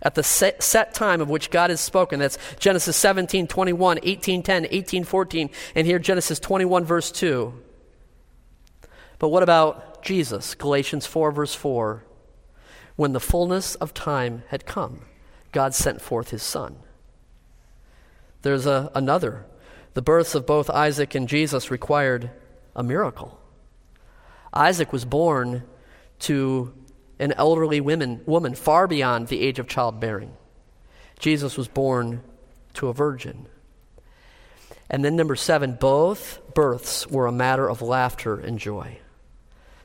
at 0.00 0.14
the 0.14 0.22
set, 0.22 0.94
time 0.94 1.20
of 1.20 1.28
which 1.28 1.50
God 1.50 1.70
has 1.70 1.80
spoken. 1.80 2.20
That's 2.20 2.38
Genesis 2.60 2.96
17, 2.96 3.48
21, 3.48 3.98
18, 4.00 4.44
10, 4.44 4.68
18, 4.70 5.02
14, 5.02 5.50
and 5.74 5.88
here 5.88 5.98
Genesis 5.98 6.38
21, 6.38 6.84
verse 6.84 7.10
2. 7.10 7.63
But 9.18 9.28
what 9.28 9.42
about 9.42 10.02
Jesus? 10.02 10.54
Galatians 10.54 11.06
4, 11.06 11.32
verse 11.32 11.54
4. 11.54 12.04
When 12.96 13.12
the 13.12 13.20
fullness 13.20 13.74
of 13.76 13.94
time 13.94 14.44
had 14.48 14.66
come, 14.66 15.02
God 15.52 15.74
sent 15.74 16.00
forth 16.00 16.30
his 16.30 16.42
Son. 16.42 16.76
There's 18.42 18.66
a, 18.66 18.90
another. 18.94 19.46
The 19.94 20.02
births 20.02 20.34
of 20.34 20.46
both 20.46 20.68
Isaac 20.68 21.14
and 21.14 21.28
Jesus 21.28 21.70
required 21.70 22.30
a 22.76 22.82
miracle. 22.82 23.40
Isaac 24.52 24.92
was 24.92 25.04
born 25.04 25.64
to 26.20 26.72
an 27.18 27.32
elderly 27.32 27.80
woman, 27.80 28.20
woman 28.26 28.54
far 28.54 28.86
beyond 28.86 29.28
the 29.28 29.40
age 29.40 29.58
of 29.58 29.68
childbearing. 29.68 30.36
Jesus 31.18 31.56
was 31.56 31.68
born 31.68 32.22
to 32.74 32.88
a 32.88 32.92
virgin. 32.92 33.46
And 34.90 35.04
then, 35.04 35.16
number 35.16 35.36
seven, 35.36 35.76
both 35.80 36.40
births 36.54 37.06
were 37.06 37.26
a 37.26 37.32
matter 37.32 37.68
of 37.68 37.82
laughter 37.82 38.38
and 38.38 38.58
joy. 38.58 38.98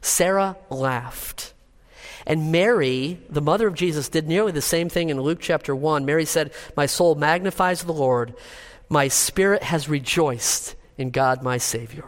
Sarah 0.01 0.57
laughed. 0.69 1.53
And 2.25 2.51
Mary, 2.51 3.19
the 3.29 3.41
mother 3.41 3.67
of 3.67 3.73
Jesus, 3.73 4.09
did 4.09 4.27
nearly 4.27 4.51
the 4.51 4.61
same 4.61 4.89
thing 4.89 5.09
in 5.09 5.19
Luke 5.19 5.39
chapter 5.41 5.75
1. 5.75 6.05
Mary 6.05 6.25
said, 6.25 6.51
My 6.77 6.85
soul 6.85 7.15
magnifies 7.15 7.83
the 7.83 7.93
Lord, 7.93 8.35
my 8.87 9.07
spirit 9.07 9.63
has 9.63 9.89
rejoiced 9.89 10.75
in 10.97 11.11
God 11.11 11.43
my 11.43 11.57
Savior. 11.57 12.03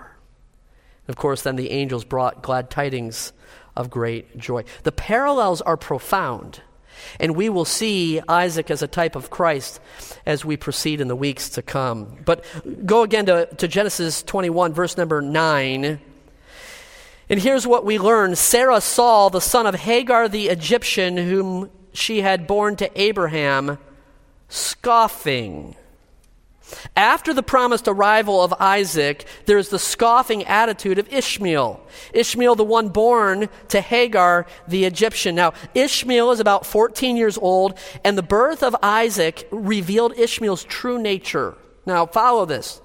And 1.08 1.10
of 1.10 1.16
course, 1.16 1.42
then 1.42 1.56
the 1.56 1.72
angels 1.72 2.04
brought 2.04 2.44
glad 2.44 2.70
tidings 2.70 3.34
of 3.76 3.90
great 3.90 4.38
joy. 4.38 4.64
The 4.84 4.92
parallels 4.92 5.62
are 5.62 5.78
profound. 5.78 6.62
And 7.20 7.36
we 7.36 7.50
will 7.50 7.66
see 7.66 8.22
Isaac 8.28 8.70
as 8.70 8.84
a 8.84 8.88
type 8.88 9.16
of 9.16 9.30
Christ 9.30 9.80
as 10.26 10.46
we 10.46 10.56
proceed 10.56 11.02
in 11.02 11.08
the 11.08 11.16
weeks 11.16 11.50
to 11.52 11.62
come. 11.62 12.18
But 12.26 12.46
go 12.86 13.02
again 13.02 13.26
to, 13.26 13.48
to 13.58 13.68
Genesis 13.68 14.22
21, 14.22 14.74
verse 14.74 14.98
number 14.98 15.22
9. 15.22 16.00
And 17.30 17.40
here's 17.40 17.66
what 17.66 17.86
we 17.86 17.98
learn 17.98 18.36
Sarah 18.36 18.82
saw 18.82 19.30
the 19.30 19.42
son 19.42 19.66
of 19.66 19.76
Hagar 19.76 20.28
the 20.28 20.50
Egyptian, 20.50 21.18
whom 21.18 21.70
she 21.94 22.22
had 22.22 22.48
borne 22.48 22.76
to 22.78 23.02
Abraham, 23.02 23.78
scoffing. 24.50 25.76
After 26.96 27.34
the 27.34 27.44
promised 27.44 27.88
arrival 27.88 28.42
of 28.42 28.54
Isaac, 28.60 29.26
there's 29.46 29.70
the 29.70 29.80
scoffing 29.80 30.46
attitude 30.46 31.00
of 31.00 31.12
Ishmael. 31.12 31.82
Ishmael, 32.14 32.56
the 32.56 32.64
one 32.64 32.90
born 32.90 33.50
to 33.70 33.82
Hagar 33.82 34.46
the 34.68 34.86
Egyptian. 34.86 35.36
Now, 35.36 35.54
Ishmael 35.74 36.32
is 36.32 36.40
about 36.40 36.66
14 36.66 37.18
years 37.18 37.38
old, 37.38 37.78
and 38.06 38.18
the 38.18 38.24
birth 38.24 38.64
of 38.64 38.76
Isaac 38.82 39.48
revealed 39.52 40.18
Ishmael's 40.18 40.64
true 40.64 41.02
nature. 41.02 41.56
Now, 41.86 42.06
follow 42.06 42.46
this. 42.46 42.82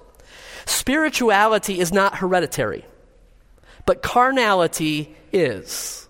Spirituality 0.65 1.79
is 1.79 1.93
not 1.93 2.17
hereditary 2.17 2.83
but 3.87 4.03
carnality 4.03 5.15
is. 5.33 6.07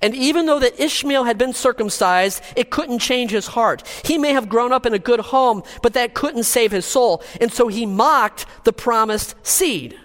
And 0.00 0.14
even 0.14 0.46
though 0.46 0.60
that 0.60 0.80
Ishmael 0.80 1.24
had 1.24 1.38
been 1.38 1.52
circumcised, 1.52 2.40
it 2.54 2.70
couldn't 2.70 3.00
change 3.00 3.32
his 3.32 3.48
heart. 3.48 3.82
He 4.04 4.16
may 4.16 4.32
have 4.32 4.48
grown 4.48 4.72
up 4.72 4.86
in 4.86 4.94
a 4.94 4.98
good 4.98 5.18
home, 5.20 5.64
but 5.82 5.94
that 5.94 6.14
couldn't 6.14 6.44
save 6.44 6.70
his 6.70 6.84
soul. 6.84 7.22
And 7.40 7.52
so 7.52 7.66
he 7.66 7.84
mocked 7.84 8.46
the 8.64 8.72
promised 8.72 9.34
seed. 9.42 9.98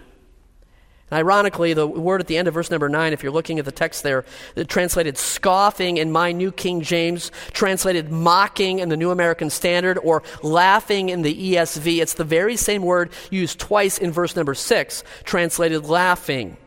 And 1.12 1.20
ironically, 1.20 1.76
the 1.76 1.86
word 1.86 2.22
at 2.22 2.28
the 2.28 2.38
end 2.38 2.48
of 2.48 2.56
verse 2.56 2.72
number 2.72 2.90
9, 2.90 3.14
if 3.14 3.22
you're 3.22 3.32
looking 3.32 3.60
at 3.60 3.66
the 3.66 3.72
text 3.72 4.02
there, 4.02 4.26
it 4.56 4.68
translated 4.68 5.16
scoffing 5.16 5.98
in 5.98 6.12
my 6.12 6.32
New 6.32 6.52
King 6.52 6.82
James, 6.82 7.32
translated 7.52 8.10
mocking 8.10 8.80
in 8.80 8.90
the 8.90 8.98
New 8.98 9.12
American 9.12 9.52
Standard, 9.52 10.00
or 10.00 10.24
laughing 10.42 11.10
in 11.10 11.22
the 11.22 11.54
ESV. 11.54 12.02
It's 12.02 12.16
the 12.16 12.24
very 12.24 12.56
same 12.56 12.82
word 12.82 13.12
used 13.30 13.60
twice 13.60 14.00
in 14.00 14.12
verse 14.12 14.36
number 14.36 14.56
6, 14.56 15.04
translated 15.24 15.86
laughing. 15.86 16.58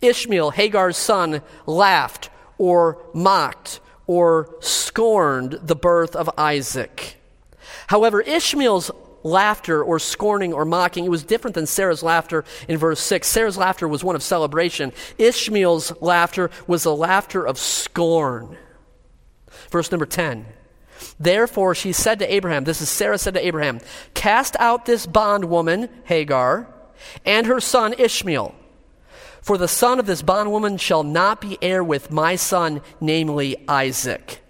Ishmael, 0.00 0.50
Hagar's 0.50 0.96
son, 0.96 1.42
laughed 1.66 2.30
or 2.58 2.98
mocked 3.14 3.80
or 4.06 4.54
scorned 4.60 5.58
the 5.62 5.76
birth 5.76 6.14
of 6.14 6.30
Isaac. 6.38 7.16
However, 7.88 8.20
Ishmael's 8.20 8.90
laughter 9.22 9.82
or 9.82 9.98
scorning 9.98 10.52
or 10.52 10.64
mocking, 10.64 11.04
it 11.04 11.10
was 11.10 11.24
different 11.24 11.54
than 11.54 11.66
Sarah's 11.66 12.02
laughter 12.02 12.44
in 12.68 12.78
verse 12.78 13.00
6. 13.00 13.26
Sarah's 13.26 13.58
laughter 13.58 13.88
was 13.88 14.04
one 14.04 14.14
of 14.14 14.22
celebration. 14.22 14.92
Ishmael's 15.18 15.92
laughter 16.00 16.50
was 16.66 16.84
a 16.84 16.92
laughter 16.92 17.44
of 17.44 17.58
scorn. 17.58 18.56
Verse 19.70 19.90
number 19.90 20.06
10. 20.06 20.46
Therefore, 21.18 21.74
she 21.74 21.92
said 21.92 22.18
to 22.20 22.32
Abraham, 22.32 22.64
this 22.64 22.80
is 22.80 22.88
Sarah 22.88 23.18
said 23.18 23.34
to 23.34 23.44
Abraham, 23.46 23.80
Cast 24.14 24.56
out 24.58 24.86
this 24.86 25.06
bondwoman, 25.06 25.88
Hagar, 26.04 26.68
and 27.24 27.46
her 27.46 27.60
son 27.60 27.94
Ishmael 27.98 28.54
for 29.46 29.56
the 29.56 29.68
son 29.68 30.00
of 30.00 30.06
this 30.06 30.22
bondwoman 30.22 30.76
shall 30.76 31.04
not 31.04 31.40
be 31.40 31.56
heir 31.62 31.84
with 31.84 32.10
my 32.10 32.34
son, 32.34 32.82
namely 33.00 33.56
Isaac. 33.68 34.42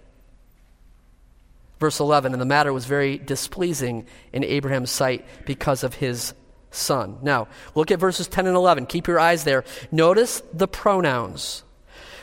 Verse 1.79 1.99
11, 1.99 2.33
and 2.33 2.41
the 2.41 2.47
matter 2.47 2.73
was 2.73 2.87
very 2.87 3.19
displeasing 3.19 4.07
in 4.33 4.43
Abraham's 4.43 4.89
sight 4.89 5.23
because 5.45 5.83
of 5.83 5.93
his 5.93 6.33
son. 6.71 7.19
Now, 7.21 7.47
look 7.75 7.91
at 7.91 7.99
verses 7.99 8.27
10 8.27 8.47
and 8.47 8.55
11. 8.55 8.87
Keep 8.87 9.05
your 9.05 9.19
eyes 9.19 9.43
there. 9.43 9.63
Notice 9.91 10.41
the 10.51 10.67
pronouns. 10.67 11.61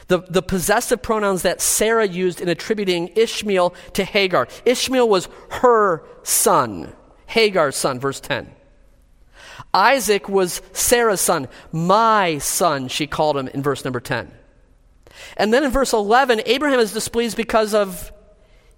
The, 0.08 0.22
the 0.28 0.42
possessive 0.42 1.00
pronouns 1.00 1.42
that 1.42 1.60
Sarah 1.60 2.08
used 2.08 2.40
in 2.40 2.48
attributing 2.48 3.12
Ishmael 3.14 3.72
to 3.92 4.02
Hagar. 4.02 4.48
Ishmael 4.64 5.08
was 5.08 5.28
her 5.62 6.02
son, 6.24 6.92
Hagar's 7.26 7.76
son, 7.76 8.00
verse 8.00 8.18
10. 8.18 8.52
Isaac 9.72 10.28
was 10.28 10.62
Sarah's 10.72 11.20
son. 11.20 11.48
My 11.72 12.38
son, 12.38 12.88
she 12.88 13.06
called 13.06 13.36
him 13.36 13.48
in 13.48 13.62
verse 13.62 13.84
number 13.84 14.00
10. 14.00 14.30
And 15.36 15.52
then 15.52 15.64
in 15.64 15.70
verse 15.70 15.92
11, 15.92 16.42
Abraham 16.46 16.80
is 16.80 16.92
displeased 16.92 17.36
because 17.36 17.74
of 17.74 18.12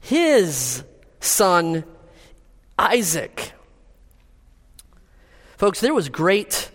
his 0.00 0.84
son, 1.20 1.84
Isaac. 2.78 3.52
Folks, 5.56 5.80
there 5.80 5.94
was 5.94 6.08
great 6.08 6.70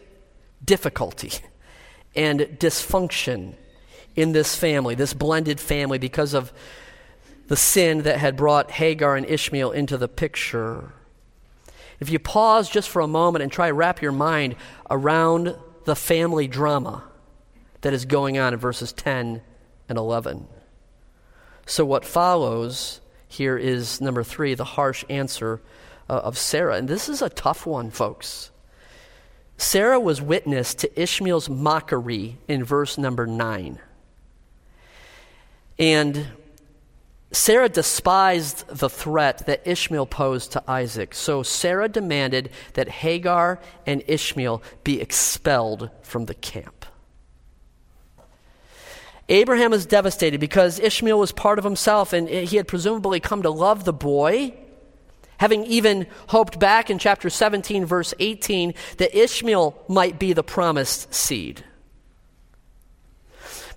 difficulty 0.64 1.32
and 2.16 2.42
dysfunction 2.60 3.54
in 4.16 4.32
this 4.32 4.56
family, 4.56 4.96
this 4.96 5.14
blended 5.14 5.60
family, 5.60 5.98
because 5.98 6.34
of 6.34 6.52
the 7.48 7.56
sin 7.56 8.04
that 8.04 8.18
had 8.18 8.36
brought 8.36 8.72
Hagar 8.72 9.16
and 9.16 9.26
Ishmael 9.26 9.72
into 9.72 9.98
the 9.98 10.08
picture. 10.08 10.94
If 12.02 12.10
you 12.10 12.20
pause 12.20 12.70
just 12.70 12.90
for 12.90 13.02
a 13.02 13.08
moment 13.08 13.44
and 13.44 13.52
try 13.52 13.68
to 13.68 13.74
wrap 13.74 14.02
your 14.02 14.12
mind 14.12 14.56
around 14.90 15.56
the 15.86 15.96
family 15.96 16.48
drama 16.48 17.04
that 17.82 17.94
is 17.94 18.06
going 18.06 18.38
on 18.38 18.54
in 18.54 18.60
verses 18.60 18.92
10 18.92 19.42
and 19.88 19.98
11. 19.98 20.48
So, 21.68 21.86
what 21.86 22.04
follows 22.04 23.02
here 23.28 23.58
is 23.58 24.02
number 24.02 24.24
three, 24.24 24.56
the 24.56 24.66
harsh 24.66 25.06
answer 25.10 25.62
uh, 26.10 26.14
of 26.14 26.38
Sarah. 26.38 26.76
And 26.76 26.88
this 26.88 27.08
is 27.08 27.22
a 27.22 27.30
tough 27.30 27.66
one, 27.66 27.92
folks. 27.92 28.52
Sarah 29.58 30.00
was 30.00 30.22
witness 30.22 30.74
to 30.74 31.02
Ishmael's 31.02 31.50
mockery 31.50 32.40
in 32.48 32.64
verse 32.64 32.98
number 32.98 33.28
9. 33.28 33.80
And 35.78 36.28
Sarah 37.32 37.70
despised 37.70 38.68
the 38.68 38.90
threat 38.90 39.46
that 39.46 39.66
Ishmael 39.66 40.06
posed 40.06 40.52
to 40.52 40.64
Isaac, 40.70 41.14
so 41.14 41.44
Sarah 41.44 41.88
demanded 41.88 42.50
that 42.74 42.90
Hagar 42.90 43.60
and 43.86 44.04
Ishmael 44.06 44.62
be 44.84 45.00
expelled 45.00 45.90
from 46.02 46.26
the 46.26 46.34
camp. 46.34 46.86
Abraham 49.30 49.72
was 49.72 49.86
devastated 49.86 50.42
because 50.42 50.78
Ishmael 50.78 51.18
was 51.18 51.32
part 51.32 51.58
of 51.58 51.64
himself 51.64 52.12
and 52.12 52.28
he 52.28 52.58
had 52.58 52.68
presumably 52.68 53.22
come 53.22 53.44
to 53.44 53.50
love 53.50 53.86
the 53.86 53.94
boy, 53.94 54.54
having 55.38 55.64
even 55.66 56.08
hoped 56.28 56.60
back 56.60 56.90
in 56.90 57.00
chapter 57.00 57.30
17, 57.30 57.86
verse 57.86 58.14
18, 58.20 58.74
that 58.98 59.18
Ishmael 59.18 59.82
might 59.88 60.20
be 60.20 60.34
the 60.34 60.44
promised 60.44 61.14
seed. 61.14 61.64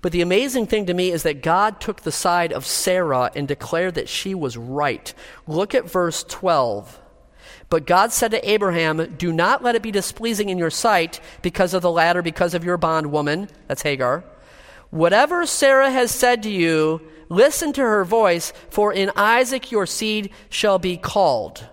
But 0.05 0.11
the 0.11 0.21
amazing 0.21 0.67
thing 0.67 0.85
to 0.85 0.93
me 0.93 1.11
is 1.11 1.23
that 1.23 1.41
God 1.41 1.81
took 1.81 2.01
the 2.01 2.11
side 2.11 2.53
of 2.53 2.63
Sarah 2.63 3.31
and 3.35 3.47
declared 3.47 3.95
that 3.95 4.07
she 4.07 4.35
was 4.35 4.55
right. 4.55 5.11
Look 5.47 5.73
at 5.73 5.89
verse 5.89 6.23
12. 6.25 7.01
But 7.71 7.87
God 7.87 8.11
said 8.11 8.29
to 8.29 8.47
Abraham, 8.47 9.15
Do 9.17 9.33
not 9.33 9.63
let 9.63 9.73
it 9.73 9.81
be 9.81 9.89
displeasing 9.89 10.49
in 10.49 10.59
your 10.59 10.69
sight 10.69 11.19
because 11.41 11.73
of 11.73 11.81
the 11.81 11.89
latter, 11.89 12.21
because 12.21 12.53
of 12.53 12.63
your 12.63 12.77
bondwoman. 12.77 13.49
That's 13.67 13.81
Hagar. 13.81 14.23
Whatever 14.91 15.47
Sarah 15.47 15.89
has 15.89 16.11
said 16.11 16.43
to 16.43 16.51
you, 16.51 17.01
listen 17.27 17.73
to 17.73 17.81
her 17.81 18.05
voice, 18.05 18.53
for 18.69 18.93
in 18.93 19.09
Isaac 19.15 19.71
your 19.71 19.87
seed 19.87 20.29
shall 20.51 20.77
be 20.77 20.97
called. 20.97 21.67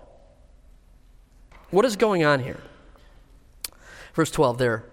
What 1.69 1.85
is 1.85 1.95
going 1.95 2.25
on 2.25 2.39
here? 2.39 2.61
Verse 4.15 4.31
12 4.31 4.57
there. 4.57 4.85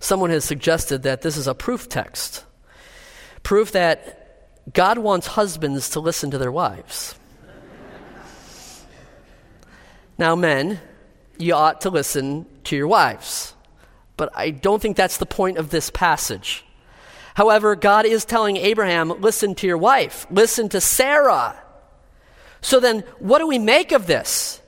Someone 0.00 0.30
has 0.30 0.44
suggested 0.44 1.04
that 1.04 1.22
this 1.22 1.36
is 1.36 1.46
a 1.46 1.54
proof 1.54 1.88
text. 1.88 2.42
Proof 3.48 3.72
that 3.72 4.74
God 4.74 4.98
wants 4.98 5.28
husbands 5.28 5.88
to 5.90 6.00
listen 6.00 6.30
to 6.32 6.36
their 6.36 6.52
wives. 6.52 7.14
now, 10.18 10.36
men, 10.36 10.78
you 11.38 11.54
ought 11.54 11.80
to 11.80 11.88
listen 11.88 12.44
to 12.64 12.76
your 12.76 12.86
wives. 12.86 13.54
But 14.18 14.28
I 14.34 14.50
don't 14.50 14.82
think 14.82 14.98
that's 14.98 15.16
the 15.16 15.24
point 15.24 15.56
of 15.56 15.70
this 15.70 15.88
passage. 15.88 16.62
However, 17.36 17.74
God 17.74 18.04
is 18.04 18.26
telling 18.26 18.58
Abraham, 18.58 19.18
listen 19.18 19.54
to 19.54 19.66
your 19.66 19.78
wife, 19.78 20.26
listen 20.30 20.68
to 20.68 20.80
Sarah. 20.82 21.58
So 22.60 22.80
then, 22.80 23.00
what 23.18 23.38
do 23.38 23.46
we 23.46 23.58
make 23.58 23.92
of 23.92 24.06
this? 24.06 24.60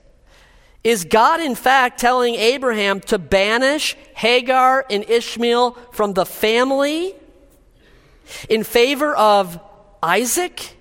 Is 0.83 1.05
God, 1.05 1.43
in 1.43 1.55
fact, 1.55 2.01
telling 2.01 2.35
Abraham 2.37 3.01
to 3.01 3.19
banish 3.19 3.95
Hagar 4.15 4.87
and 4.89 5.05
Ishmael 5.05 5.73
from 5.93 6.15
the 6.15 6.25
family 6.25 7.15
in 8.49 8.65
favor 8.65 9.15
of 9.15 9.61
Isaac? 10.03 10.77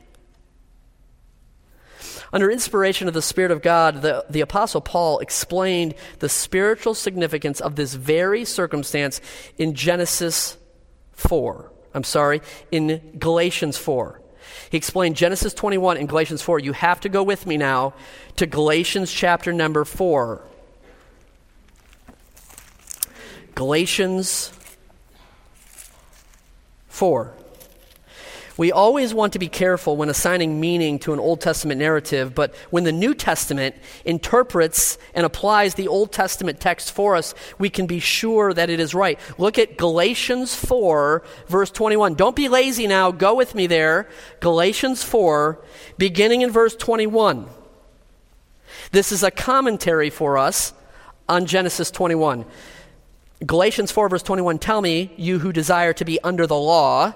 Under 2.32 2.52
inspiration 2.52 3.08
of 3.08 3.14
the 3.14 3.22
Spirit 3.22 3.52
of 3.52 3.62
God, 3.62 4.02
the, 4.02 4.26
the 4.30 4.42
Apostle 4.42 4.82
Paul 4.82 5.20
explained 5.20 5.96
the 6.20 6.30
spiritual 6.30 6.94
significance 6.94 7.60
of 7.60 7.76
this 7.76 7.96
very 7.96 8.46
circumstance 8.46 9.20
in 9.58 9.74
Genesis 9.74 10.58
4. 11.14 11.72
I'm 11.94 12.04
sorry, 12.04 12.42
in 12.72 13.16
Galatians 13.18 13.78
4. 13.78 14.22
He 14.70 14.78
explained 14.78 15.16
Genesis 15.16 15.54
21 15.54 15.98
and 15.98 16.08
Galatians 16.08 16.42
4. 16.42 16.60
You 16.60 16.74
have 16.74 17.00
to 17.02 17.10
go 17.10 17.24
with 17.24 17.48
me 17.48 17.58
now 17.58 17.94
to 18.36 18.46
Galatians 18.46 19.12
chapter 19.12 19.52
number 19.52 19.84
4. 19.84 20.44
Galatians 23.56 24.54
4. 26.90 27.34
We 28.60 28.74
always 28.74 29.14
want 29.14 29.32
to 29.34 29.40
be 29.40 29.48
careful 29.48 29.96
when 29.96 30.10
assigning 30.10 30.60
meaning 30.60 31.00
to 31.00 31.14
an 31.14 31.20
Old 31.20 31.40
Testament 31.40 31.80
narrative, 31.80 32.36
but 32.36 32.54
when 32.72 32.84
the 32.84 32.92
New 32.92 33.14
Testament 33.14 33.74
interprets 34.04 34.98
and 35.14 35.26
applies 35.26 35.76
the 35.76 35.88
Old 35.88 36.12
Testament 36.12 36.60
text 36.60 36.92
for 36.92 37.16
us, 37.16 37.34
we 37.58 37.70
can 37.70 37.88
be 37.88 38.02
sure 38.02 38.54
that 38.54 38.70
it 38.70 38.82
is 38.82 38.94
right. 38.94 39.18
Look 39.38 39.58
at 39.58 39.78
Galatians 39.78 40.56
4, 40.56 41.24
verse 41.48 41.72
21. 41.72 42.16
Don't 42.16 42.36
be 42.36 42.50
lazy 42.50 42.86
now. 42.86 43.12
Go 43.12 43.34
with 43.34 43.56
me 43.56 43.66
there. 43.66 44.10
Galatians 44.42 45.04
4, 45.04 45.64
beginning 45.98 46.42
in 46.42 46.52
verse 46.52 46.76
21. 46.76 47.48
This 48.92 49.14
is 49.14 49.24
a 49.24 49.32
commentary 49.32 50.10
for 50.10 50.38
us 50.38 50.74
on 51.30 51.46
Genesis 51.46 51.92
21. 51.92 52.44
Galatians 53.46 53.94
4, 53.94 54.10
verse 54.10 54.24
21 54.24 54.60
Tell 54.60 54.82
me, 54.82 55.14
you 55.16 55.40
who 55.40 55.54
desire 55.54 55.94
to 55.94 56.04
be 56.04 56.20
under 56.26 56.46
the 56.46 56.58
law, 56.58 57.14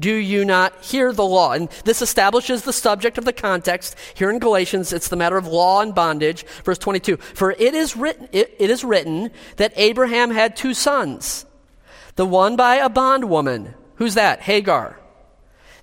do 0.00 0.14
you 0.14 0.44
not 0.44 0.84
hear 0.84 1.12
the 1.12 1.24
law? 1.24 1.52
And 1.52 1.68
this 1.84 2.02
establishes 2.02 2.62
the 2.62 2.72
subject 2.72 3.18
of 3.18 3.24
the 3.24 3.32
context. 3.32 3.96
Here 4.14 4.30
in 4.30 4.38
Galatians, 4.38 4.92
it's 4.92 5.08
the 5.08 5.16
matter 5.16 5.36
of 5.36 5.46
law 5.46 5.80
and 5.80 5.94
bondage. 5.94 6.44
Verse 6.64 6.78
22. 6.78 7.16
For 7.16 7.50
it 7.52 7.74
is 7.74 7.96
written, 7.96 8.28
it, 8.32 8.54
it 8.58 8.70
is 8.70 8.84
written 8.84 9.30
that 9.56 9.72
Abraham 9.76 10.30
had 10.30 10.56
two 10.56 10.74
sons. 10.74 11.46
The 12.14 12.26
one 12.26 12.56
by 12.56 12.76
a 12.76 12.88
bondwoman. 12.88 13.74
Who's 13.96 14.14
that? 14.14 14.40
Hagar. 14.40 14.98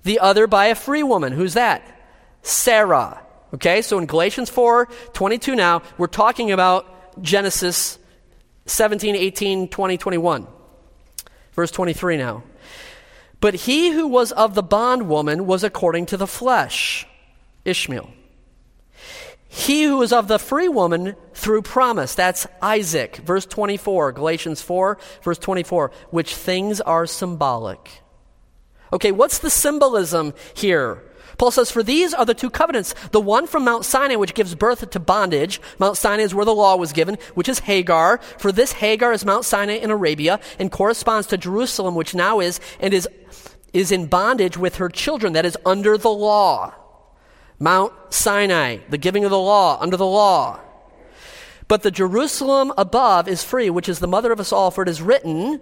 The 0.02 0.20
other 0.20 0.46
by 0.46 0.66
a 0.66 0.74
free 0.74 1.02
woman. 1.02 1.32
Who's 1.32 1.54
that? 1.54 1.82
Sarah. 2.42 3.20
Okay, 3.54 3.82
so 3.82 3.98
in 3.98 4.06
Galatians 4.06 4.50
4 4.50 4.86
22 5.12 5.54
now, 5.54 5.82
we're 5.98 6.06
talking 6.06 6.52
about 6.52 7.22
Genesis 7.22 7.98
17, 8.66 9.14
18, 9.14 9.68
20, 9.68 9.98
21. 9.98 10.46
Verse 11.52 11.70
23 11.70 12.16
now. 12.16 12.42
But 13.40 13.54
he 13.54 13.90
who 13.90 14.06
was 14.06 14.32
of 14.32 14.54
the 14.54 14.62
bondwoman 14.62 15.46
was 15.46 15.62
according 15.62 16.06
to 16.06 16.16
the 16.16 16.26
flesh, 16.26 17.06
Ishmael. 17.64 18.10
He 19.48 19.84
who 19.84 19.98
was 19.98 20.12
of 20.12 20.28
the 20.28 20.38
free 20.38 20.68
woman 20.68 21.16
through 21.32 21.62
promise, 21.62 22.14
that's 22.14 22.46
Isaac. 22.60 23.16
Verse 23.16 23.46
24, 23.46 24.12
Galatians 24.12 24.60
4, 24.60 24.98
verse 25.22 25.38
24, 25.38 25.92
which 26.10 26.34
things 26.34 26.80
are 26.80 27.06
symbolic. 27.06 28.02
Okay, 28.92 29.12
what's 29.12 29.38
the 29.38 29.50
symbolism 29.50 30.34
here? 30.54 31.02
Paul 31.38 31.50
says, 31.50 31.70
For 31.70 31.82
these 31.82 32.14
are 32.14 32.24
the 32.24 32.34
two 32.34 32.50
covenants 32.50 32.94
the 33.12 33.20
one 33.20 33.46
from 33.46 33.64
Mount 33.64 33.84
Sinai, 33.84 34.16
which 34.16 34.34
gives 34.34 34.54
birth 34.54 34.88
to 34.88 35.00
bondage. 35.00 35.60
Mount 35.78 35.96
Sinai 35.96 36.22
is 36.22 36.34
where 36.34 36.44
the 36.44 36.54
law 36.54 36.76
was 36.76 36.92
given, 36.92 37.18
which 37.34 37.48
is 37.48 37.60
Hagar. 37.60 38.18
For 38.38 38.52
this 38.52 38.72
Hagar 38.72 39.12
is 39.12 39.24
Mount 39.24 39.44
Sinai 39.44 39.74
in 39.74 39.90
Arabia 39.90 40.40
and 40.58 40.72
corresponds 40.72 41.26
to 41.28 41.38
Jerusalem, 41.38 41.94
which 41.94 42.14
now 42.14 42.40
is 42.40 42.60
and 42.80 42.94
is, 42.94 43.08
is 43.72 43.92
in 43.92 44.06
bondage 44.06 44.56
with 44.56 44.76
her 44.76 44.88
children, 44.88 45.34
that 45.34 45.44
is 45.44 45.56
under 45.66 45.98
the 45.98 46.10
law. 46.10 46.74
Mount 47.58 47.92
Sinai, 48.10 48.78
the 48.88 48.98
giving 48.98 49.24
of 49.24 49.30
the 49.30 49.38
law, 49.38 49.78
under 49.80 49.96
the 49.96 50.06
law. 50.06 50.60
But 51.68 51.82
the 51.82 51.90
Jerusalem 51.90 52.72
above 52.78 53.28
is 53.28 53.42
free, 53.42 53.70
which 53.70 53.88
is 53.88 53.98
the 53.98 54.06
mother 54.06 54.30
of 54.30 54.40
us 54.40 54.52
all, 54.52 54.70
for 54.70 54.82
it 54.82 54.88
is 54.88 55.02
written, 55.02 55.60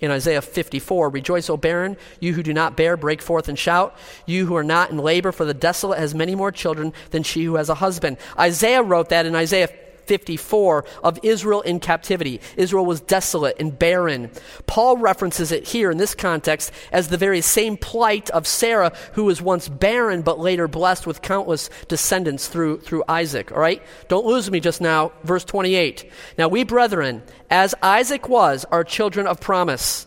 in 0.00 0.10
Isaiah 0.10 0.42
54 0.42 1.08
Rejoice, 1.10 1.50
O 1.50 1.56
barren, 1.56 1.96
you 2.18 2.34
who 2.34 2.42
do 2.42 2.52
not 2.52 2.76
bear, 2.76 2.96
break 2.96 3.22
forth 3.22 3.48
and 3.48 3.58
shout. 3.58 3.96
You 4.26 4.46
who 4.46 4.56
are 4.56 4.64
not 4.64 4.90
in 4.90 4.98
labor, 4.98 5.32
for 5.32 5.44
the 5.44 5.54
desolate 5.54 5.98
has 5.98 6.14
many 6.14 6.34
more 6.34 6.52
children 6.52 6.92
than 7.10 7.22
she 7.22 7.44
who 7.44 7.56
has 7.56 7.68
a 7.68 7.74
husband. 7.74 8.16
Isaiah 8.38 8.82
wrote 8.82 9.10
that 9.10 9.26
in 9.26 9.34
Isaiah 9.34 9.68
54 10.06 10.84
of 11.02 11.18
Israel 11.22 11.60
in 11.62 11.80
captivity. 11.80 12.40
Israel 12.56 12.86
was 12.86 13.00
desolate 13.00 13.56
and 13.58 13.78
barren. 13.78 14.30
Paul 14.66 14.96
references 14.96 15.52
it 15.52 15.68
here 15.68 15.90
in 15.90 15.98
this 15.98 16.14
context 16.14 16.72
as 16.92 17.08
the 17.08 17.16
very 17.16 17.40
same 17.40 17.76
plight 17.76 18.30
of 18.30 18.46
Sarah, 18.46 18.92
who 19.12 19.24
was 19.24 19.42
once 19.42 19.68
barren 19.68 20.22
but 20.22 20.38
later 20.38 20.68
blessed 20.68 21.06
with 21.06 21.22
countless 21.22 21.70
descendants 21.88 22.48
through, 22.48 22.80
through 22.80 23.04
Isaac. 23.08 23.52
All 23.52 23.58
right? 23.58 23.82
Don't 24.08 24.26
lose 24.26 24.50
me 24.50 24.60
just 24.60 24.80
now. 24.80 25.12
Verse 25.24 25.44
28. 25.44 26.10
Now 26.38 26.48
we, 26.48 26.64
brethren, 26.64 27.22
as 27.50 27.74
Isaac 27.82 28.28
was, 28.28 28.64
are 28.66 28.84
children 28.84 29.26
of 29.26 29.40
promise. 29.40 30.06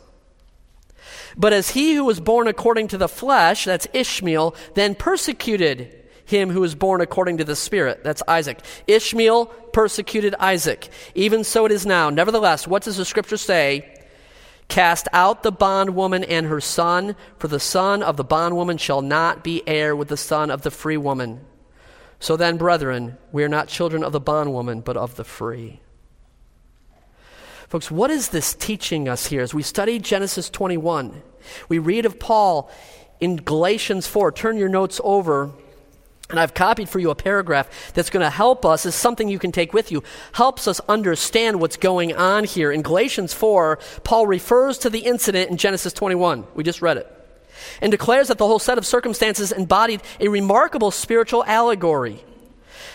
But 1.35 1.53
as 1.53 1.71
he 1.71 1.95
who 1.95 2.05
was 2.05 2.19
born 2.19 2.47
according 2.47 2.89
to 2.89 2.97
the 2.97 3.07
flesh, 3.07 3.65
that's 3.65 3.87
Ishmael, 3.93 4.55
then 4.75 4.95
persecuted 4.95 6.02
him 6.33 6.49
who 6.49 6.61
was 6.61 6.75
born 6.75 7.01
according 7.01 7.37
to 7.37 7.43
the 7.43 7.55
Spirit. 7.55 8.03
That's 8.03 8.23
Isaac. 8.27 8.59
Ishmael 8.87 9.45
persecuted 9.45 10.35
Isaac. 10.39 10.89
Even 11.15 11.43
so 11.43 11.65
it 11.65 11.71
is 11.71 11.85
now. 11.85 12.09
Nevertheless, 12.09 12.67
what 12.67 12.83
does 12.83 12.97
the 12.97 13.05
scripture 13.05 13.37
say? 13.37 14.01
Cast 14.67 15.07
out 15.13 15.43
the 15.43 15.51
bondwoman 15.51 16.23
and 16.23 16.47
her 16.47 16.61
son, 16.61 17.15
for 17.37 17.47
the 17.47 17.59
son 17.59 18.01
of 18.01 18.17
the 18.17 18.23
bondwoman 18.23 18.77
shall 18.77 19.01
not 19.01 19.43
be 19.43 19.61
heir 19.67 19.95
with 19.95 20.07
the 20.07 20.17
son 20.17 20.49
of 20.49 20.63
the 20.63 20.71
free 20.71 20.97
woman. 20.97 21.41
So 22.19 22.37
then, 22.37 22.57
brethren, 22.57 23.17
we 23.31 23.43
are 23.43 23.49
not 23.49 23.67
children 23.67 24.03
of 24.03 24.13
the 24.13 24.19
bondwoman, 24.19 24.81
but 24.81 24.97
of 24.97 25.15
the 25.15 25.23
free. 25.23 25.81
Folks, 27.67 27.91
what 27.91 28.09
is 28.09 28.29
this 28.29 28.53
teaching 28.53 29.09
us 29.09 29.27
here? 29.27 29.41
As 29.41 29.53
we 29.53 29.63
study 29.63 29.99
Genesis 29.99 30.49
21, 30.49 31.21
we 31.69 31.79
read 31.79 32.05
of 32.05 32.19
Paul 32.19 32.71
in 33.19 33.35
Galatians 33.37 34.07
4. 34.07 34.31
Turn 34.31 34.57
your 34.57 34.69
notes 34.69 35.01
over 35.03 35.51
and 36.29 36.39
I've 36.39 36.53
copied 36.53 36.89
for 36.89 36.99
you 36.99 37.09
a 37.09 37.15
paragraph 37.15 37.91
that's 37.93 38.09
going 38.09 38.23
to 38.23 38.29
help 38.29 38.65
us, 38.65 38.85
is 38.85 38.95
something 38.95 39.27
you 39.27 39.39
can 39.39 39.51
take 39.51 39.73
with 39.73 39.91
you, 39.91 40.03
helps 40.31 40.67
us 40.67 40.79
understand 40.87 41.59
what's 41.59 41.77
going 41.77 42.15
on 42.15 42.45
here. 42.45 42.71
In 42.71 42.81
Galatians 42.81 43.33
4, 43.33 43.77
Paul 44.03 44.25
refers 44.25 44.77
to 44.79 44.89
the 44.89 44.99
incident 44.99 45.51
in 45.51 45.57
Genesis 45.57 45.93
21. 45.93 46.45
We 46.55 46.63
just 46.63 46.81
read 46.81 46.97
it. 46.97 47.07
And 47.81 47.91
declares 47.91 48.29
that 48.29 48.37
the 48.37 48.47
whole 48.47 48.59
set 48.59 48.77
of 48.77 48.85
circumstances 48.85 49.51
embodied 49.51 50.01
a 50.19 50.27
remarkable 50.27 50.91
spiritual 50.91 51.43
allegory. 51.45 52.23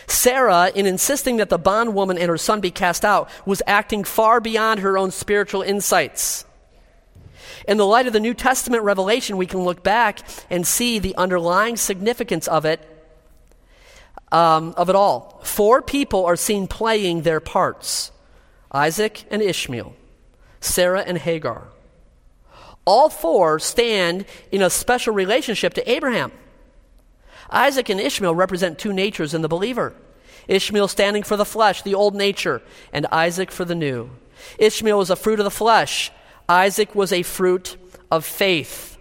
Sarah, 0.06 0.72
in 0.74 0.86
insisting 0.86 1.36
that 1.36 1.48
the 1.48 1.58
bondwoman 1.58 2.18
and 2.18 2.28
her 2.30 2.38
son 2.38 2.60
be 2.60 2.70
cast 2.70 3.04
out, 3.04 3.30
was 3.46 3.62
acting 3.66 4.04
far 4.04 4.40
beyond 4.40 4.80
her 4.80 4.98
own 4.98 5.10
spiritual 5.10 5.62
insights. 5.62 6.44
In 7.68 7.76
the 7.76 7.86
light 7.86 8.06
of 8.06 8.14
the 8.14 8.20
New 8.20 8.34
Testament 8.34 8.82
revelation, 8.82 9.36
we 9.36 9.46
can 9.46 9.60
look 9.60 9.82
back 9.82 10.20
and 10.48 10.66
see 10.66 10.98
the 10.98 11.14
underlying 11.16 11.76
significance 11.76 12.48
of 12.48 12.64
it 12.64 12.97
um, 14.32 14.74
of 14.76 14.88
it 14.88 14.96
all. 14.96 15.40
Four 15.42 15.82
people 15.82 16.26
are 16.26 16.36
seen 16.36 16.66
playing 16.66 17.22
their 17.22 17.40
parts 17.40 18.12
Isaac 18.70 19.24
and 19.30 19.40
Ishmael, 19.40 19.94
Sarah 20.60 21.02
and 21.02 21.18
Hagar. 21.18 21.68
All 22.84 23.08
four 23.08 23.58
stand 23.58 24.24
in 24.50 24.62
a 24.62 24.70
special 24.70 25.12
relationship 25.12 25.74
to 25.74 25.90
Abraham. 25.90 26.32
Isaac 27.50 27.88
and 27.88 28.00
Ishmael 28.00 28.34
represent 28.34 28.78
two 28.78 28.92
natures 28.92 29.34
in 29.34 29.42
the 29.42 29.48
believer. 29.48 29.94
Ishmael 30.48 30.88
standing 30.88 31.22
for 31.22 31.36
the 31.36 31.44
flesh, 31.44 31.82
the 31.82 31.94
old 31.94 32.14
nature, 32.14 32.62
and 32.92 33.06
Isaac 33.06 33.50
for 33.50 33.64
the 33.64 33.74
new. 33.74 34.10
Ishmael 34.58 34.98
was 34.98 35.10
a 35.10 35.16
fruit 35.16 35.40
of 35.40 35.44
the 35.44 35.50
flesh, 35.50 36.10
Isaac 36.48 36.94
was 36.94 37.12
a 37.12 37.22
fruit 37.22 37.76
of 38.10 38.24
faith. 38.24 38.96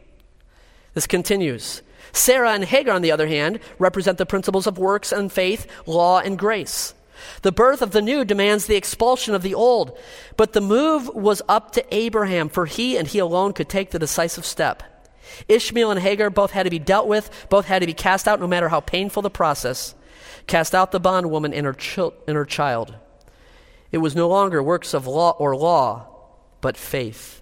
This 0.94 1.08
continues. 1.08 1.82
Sarah 2.18 2.52
and 2.52 2.66
Hagar, 2.66 2.96
on 2.96 3.02
the 3.02 3.12
other 3.12 3.28
hand, 3.28 3.60
represent 3.80 4.18
the 4.18 4.26
principles 4.26 4.68
of 4.68 4.78
works 4.78 5.12
and 5.12 5.32
faith, 5.32 5.68
law 5.86 6.20
and 6.20 6.38
grace. 6.38 6.94
The 7.42 7.52
birth 7.52 7.82
of 7.82 7.92
the 7.92 8.02
new 8.02 8.26
demands 8.26 8.66
the 8.66 8.76
expulsion 8.76 9.34
of 9.34 9.42
the 9.42 9.54
old, 9.54 9.98
but 10.36 10.54
the 10.54 10.62
move 10.62 11.10
was 11.14 11.42
up 11.48 11.72
to 11.74 11.96
Abraham, 11.96 12.50
for 12.50 12.66
he 12.66 12.98
and 12.98 13.08
he 13.08 13.20
alone 13.20 13.54
could 13.54 13.70
take 13.70 13.92
the 13.92 14.00
decisive 14.00 14.46
step. 14.46 14.84
Ishmael 15.48 15.92
and 15.92 16.00
Hagar 16.00 16.30
both 16.30 16.52
had 16.52 16.64
to 16.64 16.70
be 16.70 16.80
dealt 16.80 17.08
with, 17.08 17.48
both 17.50 17.66
had 17.66 17.80
to 17.80 17.86
be 17.86 17.94
cast 17.94 18.28
out, 18.28 18.40
no 18.40 18.48
matter 18.48 18.70
how 18.70 18.80
painful 18.80 19.22
the 19.22 19.30
process. 19.30 19.96
Cast 20.48 20.74
out 20.74 20.92
the 20.92 21.00
bondwoman 21.00 21.54
and 21.54 21.66
her, 21.66 21.74
chil- 21.74 22.14
and 22.28 22.36
her 22.36 22.46
child. 22.46 22.96
It 23.92 23.98
was 24.00 24.16
no 24.16 24.28
longer 24.28 24.62
works 24.62 24.94
of 24.94 25.08
law 25.08 25.32
or 25.32 25.56
law, 25.56 26.08
but 26.62 26.78
faith. 26.78 27.42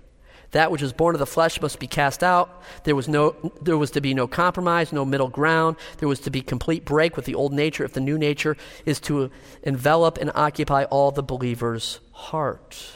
That 0.56 0.72
which 0.72 0.82
is 0.82 0.94
born 0.94 1.16
of 1.16 1.20
the 1.20 1.26
flesh 1.26 1.60
must 1.60 1.80
be 1.80 1.88
cast 1.88 2.24
out. 2.24 2.64
There 2.86 2.96
was, 2.96 3.10
no, 3.10 3.36
there 3.62 3.78
was 3.78 3.92
to 3.92 4.00
be 4.00 4.14
no 4.14 4.26
compromise, 4.26 4.94
no 4.94 5.04
middle 5.04 5.28
ground. 5.28 5.76
There 5.98 6.08
was 6.08 6.22
to 6.22 6.30
be 6.30 6.42
complete 6.42 6.86
break 6.86 7.18
with 7.18 7.26
the 7.26 7.36
old 7.36 7.52
nature 7.52 7.84
if 7.84 7.92
the 7.92 8.00
new 8.00 8.18
nature 8.18 8.56
is 8.86 9.02
to 9.02 9.32
envelop 9.64 10.18
and 10.18 10.32
occupy 10.34 10.86
all 10.86 11.12
the 11.12 11.22
believer's 11.22 12.00
heart. 12.14 12.94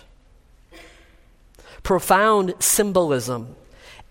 Profound 1.83 2.53
symbolism 2.59 3.57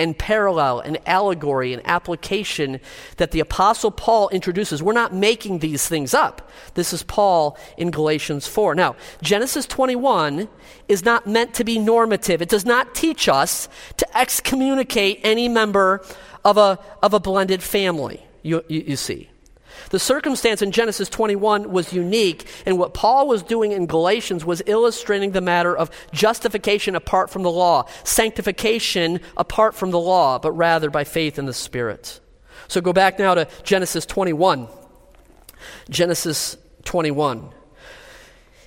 and 0.00 0.16
parallel 0.16 0.80
and 0.80 0.98
allegory 1.06 1.72
and 1.72 1.82
application 1.84 2.80
that 3.16 3.32
the 3.32 3.40
Apostle 3.40 3.90
Paul 3.90 4.28
introduces. 4.28 4.82
We're 4.82 4.92
not 4.92 5.12
making 5.12 5.58
these 5.58 5.88
things 5.88 6.14
up. 6.14 6.50
This 6.74 6.92
is 6.92 7.02
Paul 7.02 7.58
in 7.76 7.90
Galatians 7.90 8.46
4. 8.46 8.74
Now, 8.74 8.96
Genesis 9.22 9.66
21 9.66 10.48
is 10.88 11.04
not 11.04 11.26
meant 11.26 11.54
to 11.54 11.64
be 11.64 11.78
normative, 11.78 12.40
it 12.40 12.48
does 12.48 12.64
not 12.64 12.94
teach 12.94 13.28
us 13.28 13.68
to 13.96 14.18
excommunicate 14.18 15.20
any 15.22 15.48
member 15.48 16.04
of 16.44 16.56
a, 16.56 16.78
of 17.02 17.12
a 17.12 17.20
blended 17.20 17.62
family, 17.62 18.24
you, 18.42 18.64
you, 18.68 18.84
you 18.86 18.96
see. 18.96 19.28
The 19.90 19.98
circumstance 19.98 20.60
in 20.60 20.70
Genesis 20.70 21.08
21 21.08 21.70
was 21.70 21.92
unique, 21.92 22.46
and 22.66 22.78
what 22.78 22.94
Paul 22.94 23.26
was 23.26 23.42
doing 23.42 23.72
in 23.72 23.86
Galatians 23.86 24.44
was 24.44 24.62
illustrating 24.66 25.32
the 25.32 25.40
matter 25.40 25.76
of 25.76 25.90
justification 26.12 26.94
apart 26.94 27.30
from 27.30 27.42
the 27.42 27.50
law, 27.50 27.88
sanctification 28.04 29.20
apart 29.36 29.74
from 29.74 29.90
the 29.90 29.98
law, 29.98 30.38
but 30.38 30.52
rather 30.52 30.90
by 30.90 31.04
faith 31.04 31.38
in 31.38 31.46
the 31.46 31.54
Spirit. 31.54 32.20
So 32.68 32.80
go 32.80 32.92
back 32.92 33.18
now 33.18 33.34
to 33.34 33.48
Genesis 33.62 34.04
21. 34.04 34.68
Genesis 35.88 36.56
21. 36.84 37.50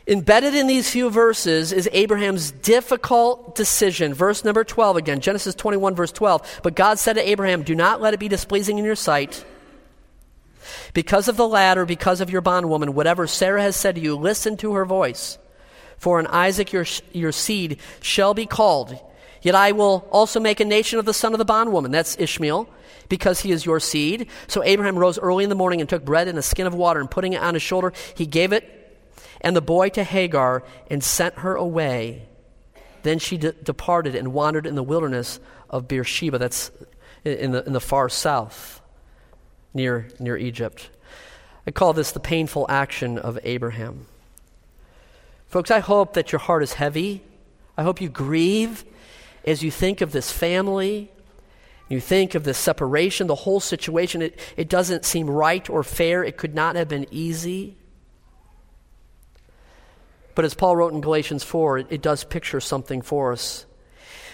Embedded 0.08 0.56
in 0.56 0.66
these 0.66 0.90
few 0.90 1.12
verses 1.12 1.72
is 1.72 1.88
Abraham's 1.94 2.50
difficult 2.52 3.56
decision. 3.56 4.16
Verse 4.16 4.44
number 4.44 4.64
12 4.64 4.98
again, 4.98 5.20
Genesis 5.20 5.54
21, 5.54 5.94
verse 5.94 6.12
12. 6.12 6.62
But 6.64 6.76
God 6.76 6.98
said 6.98 7.14
to 7.14 7.30
Abraham, 7.30 7.62
Do 7.62 7.76
not 7.76 8.02
let 8.02 8.16
it 8.16 8.20
be 8.20 8.28
displeasing 8.28 8.80
in 8.80 8.84
your 8.84 8.96
sight 8.96 9.46
because 10.94 11.28
of 11.28 11.38
the 11.38 11.48
lad 11.48 11.78
or 11.78 11.86
because 11.86 12.22
of 12.22 12.30
your 12.30 12.42
bondwoman, 12.42 12.94
whatever 12.94 13.28
Sarah 13.28 13.62
has 13.62 13.76
said 13.76 13.96
to 13.96 14.02
you, 14.02 14.16
listen 14.16 14.58
to 14.58 14.74
her 14.74 14.86
voice. 14.86 15.38
For 15.98 16.20
in 16.20 16.28
Isaac 16.28 16.74
your, 16.74 16.86
your 17.14 17.32
seed 17.32 17.80
shall 18.02 18.34
be 18.34 18.46
called. 18.46 19.00
Yet 19.42 19.56
I 19.56 19.72
will 19.72 20.08
also 20.12 20.40
make 20.40 20.60
a 20.60 20.66
nation 20.66 21.00
of 21.00 21.06
the 21.06 21.14
son 21.14 21.34
of 21.34 21.38
the 21.40 21.46
bondwoman. 21.46 21.92
That's 21.92 22.18
Ishmael, 22.20 22.68
because 23.10 23.42
he 23.42 23.52
is 23.52 23.66
your 23.66 23.80
seed. 23.80 24.28
So 24.48 24.64
Abraham 24.64 24.98
rose 24.98 25.18
early 25.20 25.44
in 25.44 25.50
the 25.50 25.56
morning 25.56 25.82
and 25.82 25.90
took 25.90 26.06
bread 26.06 26.28
and 26.28 26.38
a 26.38 26.44
skin 26.44 26.68
of 26.68 26.74
water, 26.74 27.00
and 27.00 27.10
putting 27.10 27.34
it 27.34 27.42
on 27.42 27.54
his 27.54 27.64
shoulder, 27.64 27.94
he 28.16 28.26
gave 28.26 28.54
it 28.54 28.78
and 29.42 29.56
the 29.56 29.62
boy 29.62 29.90
to 29.90 30.04
Hagar 30.04 30.64
and 30.90 31.04
sent 31.04 31.40
her 31.40 31.56
away. 31.56 32.28
Then 33.04 33.20
she 33.20 33.38
de- 33.38 33.52
departed 33.52 34.16
and 34.16 34.34
wandered 34.34 34.68
in 34.68 34.76
the 34.76 34.84
wilderness 34.84 35.40
of 35.70 35.88
Beersheba. 35.88 36.38
That's 36.38 36.72
in 37.26 37.52
the, 37.52 37.66
in 37.66 37.74
the 37.74 37.82
far 37.82 38.10
south 38.10 38.81
near, 39.74 40.08
near 40.20 40.38
Egypt. 40.38 40.90
I 41.66 41.72
call 41.72 41.94
this 41.94 42.12
the 42.12 42.20
painful 42.20 42.66
action 42.70 43.18
of 43.18 43.38
Abraham. 43.44 44.08
Folks, 45.48 45.70
I 45.70 45.80
hope 45.80 46.14
that 46.14 46.32
your 46.32 46.40
heart 46.40 46.64
is 46.64 46.74
heavy. 46.74 47.24
I 47.78 47.84
hope 47.84 48.02
you 48.02 48.10
grieve 48.10 48.86
as 49.46 49.64
you 49.64 49.72
think 49.72 50.02
of 50.02 50.12
this 50.12 50.32
family. 50.32 51.12
You 51.90 52.00
think 52.00 52.36
of 52.36 52.46
this 52.46 52.58
separation, 52.58 53.28
the 53.28 53.36
whole 53.36 53.60
situation. 53.60 54.22
It, 54.22 54.40
it 54.56 54.70
doesn't 54.70 55.04
seem 55.04 55.30
right 55.30 55.70
or 55.70 55.84
fair. 55.84 56.24
It 56.24 56.38
could 56.38 56.56
not 56.56 56.78
have 56.78 56.88
been 56.88 57.06
easy. 57.12 57.76
But 60.36 60.46
as 60.46 60.54
Paul 60.54 60.78
wrote 60.78 60.94
in 60.94 61.02
Galatians 61.02 61.44
4, 61.44 61.80
it, 61.80 61.88
it 61.90 62.02
does 62.02 62.24
picture 62.24 62.62
something 62.62 63.02
for 63.02 63.34
us. 63.34 63.66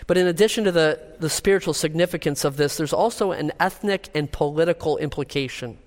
But 0.07 0.17
in 0.17 0.25
addition 0.25 0.63
to 0.63 0.71
the, 0.71 0.99
the 1.19 1.29
spiritual 1.29 1.73
significance 1.73 2.45
of 2.45 2.55
this, 2.55 2.77
there's 2.77 2.93
also 2.93 3.31
an 3.31 3.51
ethnic 3.59 4.09
and 4.15 4.31
political 4.31 4.97
implication. 4.97 5.77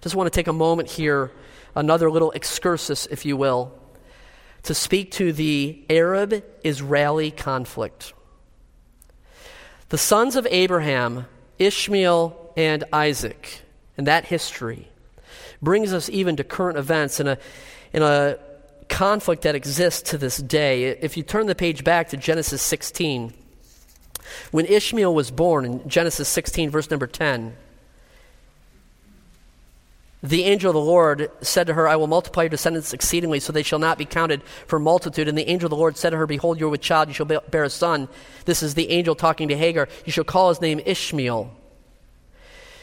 Just 0.00 0.14
want 0.14 0.26
to 0.26 0.34
take 0.34 0.48
a 0.48 0.52
moment 0.52 0.90
here, 0.90 1.30
another 1.76 2.10
little 2.10 2.30
excursus, 2.32 3.06
if 3.06 3.26
you 3.26 3.36
will, 3.36 3.78
to 4.62 4.74
speak 4.74 5.10
to 5.12 5.32
the 5.32 5.84
Arab 5.90 6.42
Israeli 6.64 7.30
conflict. 7.30 8.14
The 9.90 9.98
sons 9.98 10.36
of 10.36 10.46
Abraham, 10.50 11.26
Ishmael 11.58 12.54
and 12.56 12.84
Isaac, 12.92 13.62
and 13.98 14.06
that 14.06 14.24
history 14.24 14.88
brings 15.60 15.92
us 15.92 16.08
even 16.08 16.36
to 16.36 16.44
current 16.44 16.78
events 16.78 17.20
in 17.20 17.28
a, 17.28 17.38
in 17.92 18.02
a 18.02 18.38
conflict 18.88 19.42
that 19.42 19.54
exists 19.54 20.10
to 20.10 20.18
this 20.18 20.38
day. 20.38 20.84
If 20.84 21.16
you 21.16 21.22
turn 21.22 21.46
the 21.46 21.54
page 21.54 21.84
back 21.84 22.08
to 22.08 22.16
Genesis 22.16 22.62
16, 22.62 23.34
when 24.50 24.66
Ishmael 24.66 25.14
was 25.14 25.30
born 25.30 25.64
in 25.64 25.88
Genesis 25.88 26.28
16, 26.28 26.70
verse 26.70 26.90
number 26.90 27.06
10, 27.06 27.56
the 30.22 30.44
angel 30.44 30.70
of 30.70 30.74
the 30.74 30.80
Lord 30.80 31.30
said 31.40 31.66
to 31.68 31.74
her, 31.74 31.88
I 31.88 31.96
will 31.96 32.06
multiply 32.06 32.42
your 32.42 32.50
descendants 32.50 32.92
exceedingly, 32.92 33.40
so 33.40 33.52
they 33.52 33.62
shall 33.62 33.78
not 33.78 33.96
be 33.96 34.04
counted 34.04 34.42
for 34.66 34.78
multitude. 34.78 35.28
And 35.28 35.38
the 35.38 35.48
angel 35.48 35.66
of 35.66 35.70
the 35.70 35.76
Lord 35.76 35.96
said 35.96 36.10
to 36.10 36.18
her, 36.18 36.26
Behold, 36.26 36.60
you 36.60 36.66
are 36.66 36.70
with 36.70 36.82
child, 36.82 37.08
you 37.08 37.14
shall 37.14 37.26
bear 37.26 37.64
a 37.64 37.70
son. 37.70 38.06
This 38.44 38.62
is 38.62 38.74
the 38.74 38.90
angel 38.90 39.14
talking 39.14 39.48
to 39.48 39.56
Hagar. 39.56 39.88
You 40.04 40.12
shall 40.12 40.24
call 40.24 40.50
his 40.50 40.60
name 40.60 40.80
Ishmael. 40.84 41.56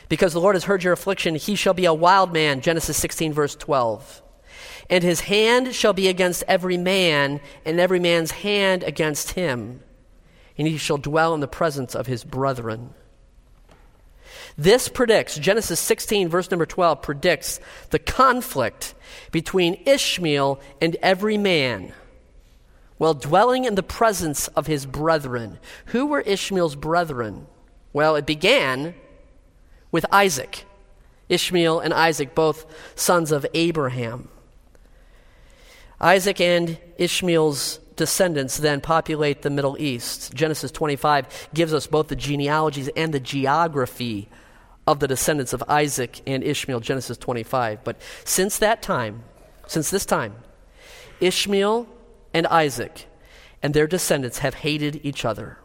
Because 0.10 0.34
the 0.34 0.42
Lord 0.42 0.56
has 0.56 0.64
heard 0.64 0.84
your 0.84 0.94
affliction, 0.94 1.36
he 1.36 1.56
shall 1.56 1.76
be 1.76 1.86
a 1.86 1.94
wild 1.94 2.34
man. 2.34 2.62
Genesis 2.62 2.98
16, 2.98 3.34
verse 3.34 3.56
12. 3.56 4.24
And 4.90 5.04
his 5.04 5.22
hand 5.22 5.76
shall 5.76 5.94
be 5.94 6.08
against 6.08 6.44
every 6.48 6.78
man, 6.78 7.40
and 7.66 7.80
every 7.80 8.00
man's 8.00 8.32
hand 8.32 8.82
against 8.82 9.32
him 9.32 9.82
and 10.58 10.68
he 10.68 10.78
shall 10.78 10.98
dwell 10.98 11.34
in 11.34 11.40
the 11.40 11.48
presence 11.48 11.96
of 11.96 12.08
his 12.08 12.24
brethren. 12.24 12.94
This 14.58 14.90
predicts, 14.90 15.38
Genesis 15.38 15.80
16, 15.80 16.30
verse 16.30 16.50
number 16.50 16.66
12, 16.66 17.02
predicts 17.02 17.60
the 17.92 18.00
conflict 18.00 18.96
between 19.32 19.84
Ishmael 19.86 20.60
and 20.82 20.96
every 21.02 21.38
man 21.38 21.94
while 22.98 23.14
dwelling 23.14 23.66
in 23.66 23.76
the 23.76 23.84
presence 23.84 24.48
of 24.50 24.68
his 24.68 24.86
brethren. 24.86 25.60
Who 25.88 26.08
were 26.08 26.22
Ishmael's 26.22 26.76
brethren? 26.76 27.46
Well, 27.94 28.16
it 28.16 28.26
began 28.26 28.96
with 29.92 30.06
Isaac. 30.12 30.66
Ishmael 31.30 31.80
and 31.80 31.94
Isaac, 31.94 32.34
both 32.34 32.66
sons 32.96 33.32
of 33.32 33.46
Abraham. 33.54 34.30
Isaac 36.00 36.42
and 36.42 36.78
Ishmael's 36.98 37.80
descendants 37.98 38.58
then 38.58 38.80
populate 38.80 39.42
the 39.42 39.50
Middle 39.50 39.76
East. 39.80 40.34
Genesis 40.34 40.72
25 40.72 41.50
gives 41.54 41.74
us 41.74 41.88
both 41.88 42.08
the 42.08 42.16
genealogies 42.16 42.90
and 42.96 43.14
the 43.14 43.20
geography 43.20 44.30
of 44.88 45.00
the 45.00 45.08
descendants 45.08 45.52
of 45.52 45.64
Isaac 45.68 46.22
and 46.26 46.44
Ishmael, 46.44 46.80
Genesis 46.80 47.18
25. 47.18 47.84
But 47.84 48.00
since 48.24 48.58
that 48.60 48.82
time, 48.82 49.24
since 49.68 49.90
this 49.90 50.06
time, 50.06 50.36
Ishmael 51.20 51.88
and 52.34 52.48
Isaac 52.48 53.08
and 53.62 53.74
their 53.74 53.88
descendants 53.88 54.40
have 54.40 54.54
hated 54.54 55.02
each 55.04 55.26
other. 55.26 55.58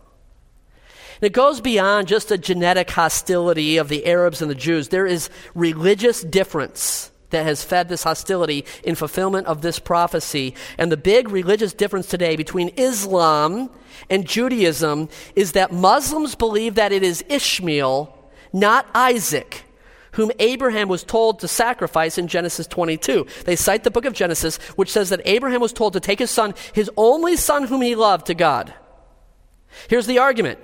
And 1.20 1.28
it 1.28 1.32
goes 1.32 1.60
beyond 1.60 2.08
just 2.08 2.32
a 2.32 2.38
genetic 2.38 2.90
hostility 2.90 3.76
of 3.76 3.88
the 3.88 4.06
Arabs 4.06 4.42
and 4.42 4.50
the 4.50 4.56
Jews. 4.56 4.88
There 4.88 5.06
is 5.06 5.30
religious 5.54 6.22
difference 6.22 7.11
that 7.32 7.44
has 7.44 7.64
fed 7.64 7.88
this 7.88 8.04
hostility 8.04 8.64
in 8.84 8.94
fulfillment 8.94 9.46
of 9.46 9.60
this 9.60 9.78
prophecy. 9.78 10.54
And 10.78 10.90
the 10.90 10.96
big 10.96 11.28
religious 11.28 11.72
difference 11.72 12.06
today 12.06 12.36
between 12.36 12.68
Islam 12.76 13.70
and 14.08 14.26
Judaism 14.26 15.08
is 15.34 15.52
that 15.52 15.72
Muslims 15.72 16.34
believe 16.34 16.76
that 16.76 16.92
it 16.92 17.02
is 17.02 17.24
Ishmael, 17.28 18.16
not 18.52 18.86
Isaac, 18.94 19.64
whom 20.12 20.30
Abraham 20.38 20.88
was 20.88 21.02
told 21.02 21.40
to 21.40 21.48
sacrifice 21.48 22.18
in 22.18 22.28
Genesis 22.28 22.66
22. 22.66 23.26
They 23.44 23.56
cite 23.56 23.84
the 23.84 23.90
book 23.90 24.04
of 24.04 24.12
Genesis, 24.12 24.58
which 24.76 24.90
says 24.90 25.08
that 25.08 25.22
Abraham 25.24 25.60
was 25.60 25.72
told 25.72 25.94
to 25.94 26.00
take 26.00 26.18
his 26.18 26.30
son, 26.30 26.54
his 26.72 26.90
only 26.96 27.36
son 27.36 27.64
whom 27.64 27.82
he 27.82 27.94
loved, 27.94 28.26
to 28.26 28.34
God. 28.34 28.74
Here's 29.88 30.06
the 30.06 30.18
argument. 30.18 30.58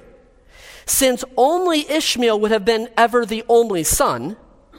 Since 0.84 1.24
only 1.36 1.90
Ishmael 1.90 2.40
would 2.40 2.50
have 2.50 2.64
been 2.64 2.88
ever 2.96 3.24
the 3.26 3.44
only 3.48 3.84
son, 3.84 4.36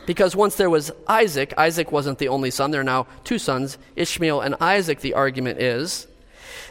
because 0.10 0.36
once 0.36 0.56
there 0.56 0.72
was 0.72 0.92
Isaac, 1.08 1.54
Isaac 1.56 1.92
wasn't 1.92 2.18
the 2.18 2.30
only 2.30 2.50
son. 2.50 2.72
There 2.72 2.82
are 2.82 2.84
now 2.84 3.06
two 3.24 3.38
sons, 3.38 3.78
Ishmael 3.96 4.42
and 4.42 4.56
Isaac, 4.60 5.02
the 5.02 5.14
argument 5.14 5.62
is, 5.62 6.08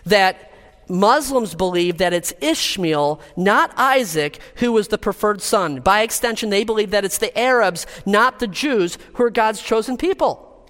that 0.05 0.51
Muslims 0.89 1.55
believe 1.55 1.99
that 1.99 2.13
it's 2.13 2.33
Ishmael, 2.41 3.21
not 3.37 3.73
Isaac, 3.77 4.41
who 4.57 4.73
was 4.73 4.89
the 4.89 4.99
preferred 4.99 5.41
son. 5.41 5.79
By 5.79 6.03
extension, 6.03 6.51
they 6.51 6.65
believe 6.65 6.91
that 6.91 7.05
it's 7.05 7.19
the 7.19 7.39
Arabs, 7.39 7.87
not 8.05 8.41
the 8.41 8.49
Jews, 8.49 8.99
who 9.15 9.23
are 9.23 9.31
God's 9.31 9.63
chosen 9.63 9.97
people. 9.97 10.67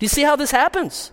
Do 0.00 0.04
you 0.04 0.08
see 0.08 0.24
how 0.24 0.34
this 0.34 0.50
happens? 0.50 1.12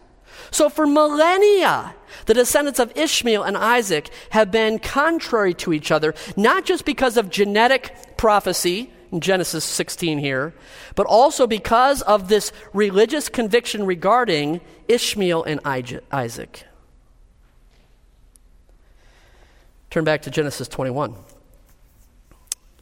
So, 0.50 0.70
for 0.70 0.88
millennia, 0.88 1.94
the 2.26 2.34
descendants 2.34 2.80
of 2.80 2.92
Ishmael 2.98 3.44
and 3.44 3.56
Isaac 3.56 4.10
have 4.32 4.50
been 4.50 4.80
contrary 4.80 5.54
to 5.54 5.72
each 5.72 5.92
other, 5.92 6.16
not 6.36 6.66
just 6.66 6.84
because 6.84 7.16
of 7.16 7.30
genetic 7.30 8.18
prophecy, 8.18 8.92
in 9.12 9.22
Genesis 9.22 9.64
16 9.64 10.20
here, 10.20 10.54
but 10.96 11.06
also 11.06 11.48
because 11.48 12.02
of 12.04 12.28
this 12.28 12.52
religious 12.74 13.30
conviction 13.30 13.86
regarding 13.86 14.62
Ishmael 14.88 15.44
and 15.44 15.60
Isaac. 15.64 16.66
Turn 19.90 20.04
back 20.04 20.24
to 20.24 20.30
Genesis 20.30 20.68
21. 20.68 21.16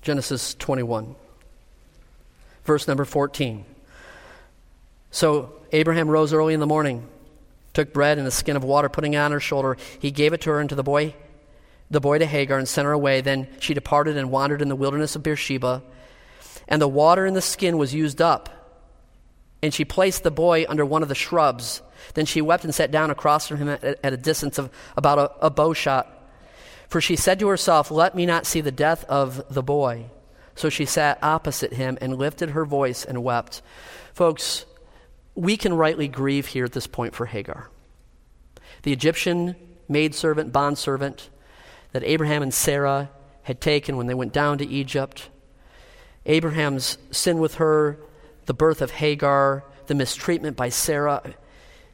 Genesis 0.03 0.53
21, 0.55 1.15
verse 2.65 2.89
number 2.89 3.05
14. 3.05 3.63
So 5.11 5.53
Abraham 5.71 6.09
rose 6.09 6.33
early 6.33 6.53
in 6.53 6.59
the 6.59 6.67
morning, 6.67 7.07
took 7.73 7.93
bread 7.93 8.17
and 8.17 8.27
a 8.27 8.31
skin 8.31 8.57
of 8.57 8.65
water, 8.65 8.89
putting 8.89 9.13
it 9.13 9.17
on 9.17 9.31
her 9.31 9.39
shoulder. 9.39 9.77
He 9.99 10.11
gave 10.11 10.33
it 10.33 10.41
to 10.41 10.49
her 10.49 10.59
and 10.59 10.67
to 10.69 10.75
the 10.75 10.83
boy, 10.83 11.15
the 11.89 12.01
boy 12.01 12.19
to 12.19 12.25
Hagar, 12.25 12.57
and 12.57 12.67
sent 12.67 12.85
her 12.85 12.91
away. 12.91 13.21
Then 13.21 13.47
she 13.59 13.73
departed 13.73 14.17
and 14.17 14.29
wandered 14.29 14.61
in 14.61 14.67
the 14.67 14.75
wilderness 14.75 15.15
of 15.15 15.23
Beersheba. 15.23 15.83
And 16.73 16.81
the 16.81 16.87
water 16.87 17.27
in 17.27 17.35
the 17.35 17.41
skin 17.41 17.77
was 17.77 17.93
used 17.93 18.19
up. 18.19 18.49
And 19.61 19.71
she 19.71 19.85
placed 19.85 20.23
the 20.23 20.31
boy 20.31 20.65
under 20.67 20.83
one 20.83 21.03
of 21.03 21.07
the 21.07 21.13
shrubs. 21.13 21.83
Then 22.15 22.25
she 22.25 22.41
wept 22.41 22.63
and 22.63 22.73
sat 22.73 22.89
down 22.89 23.11
across 23.11 23.47
from 23.47 23.57
him 23.57 23.69
at, 23.69 23.83
at 23.83 24.11
a 24.11 24.17
distance 24.17 24.57
of 24.57 24.71
about 24.97 25.19
a, 25.19 25.45
a 25.45 25.49
bow 25.51 25.73
shot. 25.73 26.09
For 26.89 26.99
she 26.99 27.15
said 27.15 27.37
to 27.41 27.47
herself, 27.47 27.91
Let 27.91 28.15
me 28.15 28.25
not 28.25 28.47
see 28.47 28.59
the 28.59 28.71
death 28.71 29.03
of 29.03 29.53
the 29.53 29.61
boy. 29.61 30.05
So 30.55 30.69
she 30.69 30.85
sat 30.85 31.19
opposite 31.21 31.73
him 31.73 31.99
and 32.01 32.17
lifted 32.17 32.49
her 32.49 32.65
voice 32.65 33.05
and 33.05 33.23
wept. 33.23 33.61
Folks, 34.15 34.65
we 35.35 35.57
can 35.57 35.75
rightly 35.75 36.07
grieve 36.07 36.47
here 36.47 36.65
at 36.65 36.71
this 36.71 36.87
point 36.87 37.13
for 37.13 37.27
Hagar. 37.27 37.69
The 38.81 38.93
Egyptian 38.93 39.55
maidservant, 39.87 40.51
bondservant 40.51 41.29
that 41.91 42.03
Abraham 42.03 42.41
and 42.41 42.51
Sarah 42.51 43.11
had 43.43 43.61
taken 43.61 43.95
when 43.95 44.07
they 44.07 44.15
went 44.15 44.33
down 44.33 44.57
to 44.57 44.65
Egypt. 44.65 45.29
Abraham's 46.25 46.97
sin 47.11 47.39
with 47.39 47.55
her, 47.55 47.99
the 48.45 48.53
birth 48.53 48.81
of 48.81 48.91
Hagar, 48.91 49.63
the 49.87 49.95
mistreatment 49.95 50.55
by 50.55 50.69
Sarah. 50.69 51.21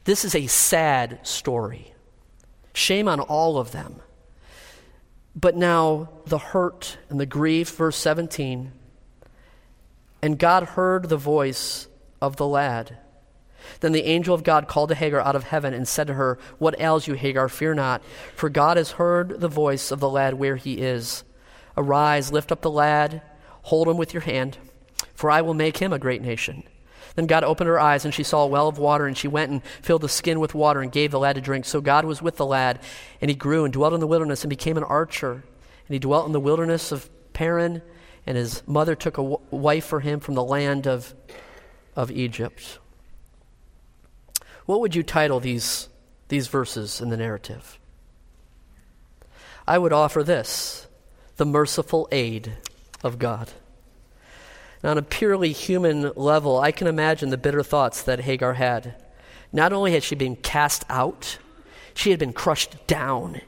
This 0.04 0.24
is 0.26 0.36
a 0.36 0.48
sad 0.48 1.20
story. 1.24 1.94
Shame 2.74 3.08
on 3.08 3.20
all 3.20 3.58
of 3.58 3.72
them. 3.72 4.02
But 5.36 5.56
now 5.56 6.10
the 6.26 6.38
hurt 6.38 6.98
and 7.10 7.20
the 7.20 7.26
grief, 7.26 7.70
verse 7.76 7.98
17. 7.98 8.72
And 10.22 10.38
God 10.38 10.63
heard 10.63 11.10
the 11.10 11.18
voice 11.18 11.88
of 12.22 12.36
the 12.36 12.48
lad. 12.48 12.98
Then 13.80 13.92
the 13.92 14.06
angel 14.06 14.34
of 14.36 14.44
God 14.44 14.68
called 14.68 14.89
to 14.89 14.96
Hagar 14.96 15.22
out 15.22 15.36
of 15.36 15.44
heaven 15.44 15.74
and 15.74 15.88
said 15.88 16.08
to 16.08 16.13
her, 16.13 16.39
What 16.58 16.80
ails 16.80 17.08
you, 17.08 17.13
Hagar? 17.13 17.48
Fear 17.50 17.76
not, 17.76 18.02
for 18.36 18.50
God 18.50 18.78
has 18.78 18.92
heard 18.92 19.39
the 19.39 19.48
voice 19.48 19.92
of 19.92 20.00
the 20.00 20.10
lad 20.10 20.34
where 20.36 20.56
he 20.56 20.80
is. 20.80 21.24
Arise, 21.78 22.32
lift 22.32 22.52
up 22.52 22.62
the 22.62 22.72
lad, 22.72 23.22
hold 23.70 23.88
him 23.88 23.98
with 23.98 24.14
your 24.14 24.22
hand, 24.22 24.58
for 25.14 25.30
I 25.30 25.42
will 25.42 25.54
make 25.54 25.78
him 25.78 25.94
a 25.94 26.00
great 26.00 26.24
nation. 26.24 26.64
Then 27.16 27.28
God 27.28 27.44
opened 27.44 27.68
her 27.68 27.80
eyes, 27.80 28.04
and 28.04 28.14
she 28.14 28.24
saw 28.24 28.44
a 28.44 28.48
well 28.48 28.68
of 28.68 28.80
water, 28.80 29.06
and 29.06 29.16
she 29.16 29.28
went 29.28 29.52
and 29.52 29.64
filled 29.64 30.02
the 30.02 30.10
skin 30.10 30.40
with 30.40 30.56
water 30.56 30.82
and 30.82 30.92
gave 30.92 31.12
the 31.12 31.20
lad 31.20 31.36
to 31.36 31.42
drink. 31.42 31.66
So 31.66 31.80
God 31.80 32.04
was 32.04 32.20
with 32.20 32.38
the 32.38 32.46
lad, 32.46 32.80
and 33.22 33.30
he 33.30 33.36
grew 33.36 33.66
and 33.66 33.74
dwelt 33.74 33.94
in 33.94 34.00
the 34.00 34.08
wilderness 34.08 34.44
and 34.44 34.50
became 34.50 34.76
an 34.76 34.84
archer. 34.84 35.34
And 35.34 35.94
he 35.94 36.00
dwelt 36.00 36.26
in 36.26 36.32
the 36.32 36.40
wilderness 36.40 36.92
of 36.92 37.10
Paran, 37.34 37.84
and 38.26 38.38
his 38.38 38.64
mother 38.68 38.96
took 38.96 39.18
a 39.18 39.22
w- 39.22 39.40
wife 39.52 39.86
for 39.86 40.00
him 40.00 40.20
from 40.20 40.34
the 40.34 40.44
land 40.44 40.88
of, 40.88 41.14
of 41.96 42.10
Egypt. 42.10 42.80
What 44.66 44.80
would 44.82 44.96
you 44.96 45.04
title 45.04 45.40
these, 45.40 45.90
these 46.28 46.48
verses 46.48 47.02
in 47.02 47.10
the 47.10 47.18
narrative? 47.18 47.78
I 49.68 49.78
would 49.78 49.94
offer 49.94 50.24
this 50.24 50.88
the 51.38 51.46
merciful 51.46 52.08
aid 52.12 52.58
of 53.04 53.20
God. 53.20 53.52
Now, 54.84 54.92
on 54.92 54.98
a 54.98 55.02
purely 55.04 55.52
human 55.52 56.12
level, 56.15 56.60
I 56.60 56.72
can 56.72 56.88
imagine 56.88 57.30
the 57.30 57.38
bitter 57.38 57.63
thoughts 57.63 58.02
that 58.04 58.22
Hagar 58.22 58.54
had. 58.54 58.96
Not 59.52 59.74
only 59.74 59.92
had 59.92 60.04
she 60.04 60.15
been 60.15 60.36
cast 60.38 60.86
out, 60.89 61.38
she 61.94 62.12
had 62.12 62.20
been 62.20 62.34
crushed 62.34 62.88
down. 62.88 63.42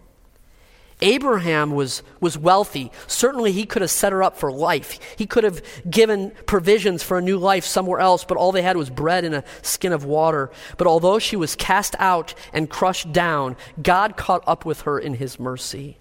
Abraham 1.01 1.71
was, 1.71 2.03
was 2.19 2.37
wealthy. 2.37 2.91
Certainly, 3.07 3.53
he 3.53 3.65
could 3.65 3.81
have 3.81 3.89
set 3.89 4.11
her 4.11 4.21
up 4.21 4.37
for 4.37 4.51
life. 4.51 4.99
He 5.17 5.25
could 5.25 5.43
have 5.43 5.63
given 5.89 6.31
provisions 6.45 7.01
for 7.01 7.17
a 7.17 7.21
new 7.21 7.37
life 7.37 7.65
somewhere 7.65 7.99
else, 7.99 8.23
but 8.23 8.37
all 8.37 8.51
they 8.51 8.61
had 8.61 8.77
was 8.77 8.89
bread 8.89 9.23
and 9.23 9.33
a 9.33 9.43
skin 9.63 9.93
of 9.93 10.05
water. 10.05 10.51
But 10.77 10.87
although 10.87 11.17
she 11.17 11.35
was 11.35 11.55
cast 11.55 11.95
out 11.97 12.35
and 12.53 12.69
crushed 12.69 13.11
down, 13.11 13.55
God 13.81 14.15
caught 14.15 14.43
up 14.45 14.63
with 14.63 14.81
her 14.81 14.99
in 14.99 15.15
his 15.15 15.39
mercy. 15.39 15.97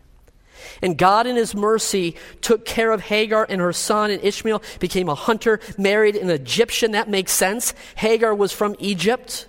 And 0.83 0.97
God, 0.97 1.27
in 1.27 1.37
His 1.37 1.55
mercy, 1.55 2.17
took 2.41 2.65
care 2.65 2.93
of 2.93 3.01
Hagar 3.01 3.47
and 3.49 3.61
her 3.61 3.73
son, 3.73 4.11
and 4.11 4.23
Ishmael 4.23 4.63
became 4.79 5.09
a 5.09 5.15
hunter, 5.15 5.61
married 5.79 6.17
an 6.17 6.31
Egyptian. 6.31 6.93
That 6.93 7.09
makes 7.09 7.33
sense. 7.33 7.75
Hagar 7.97 8.35
was 8.35 8.53
from 8.53 8.77
Egypt. 8.79 9.47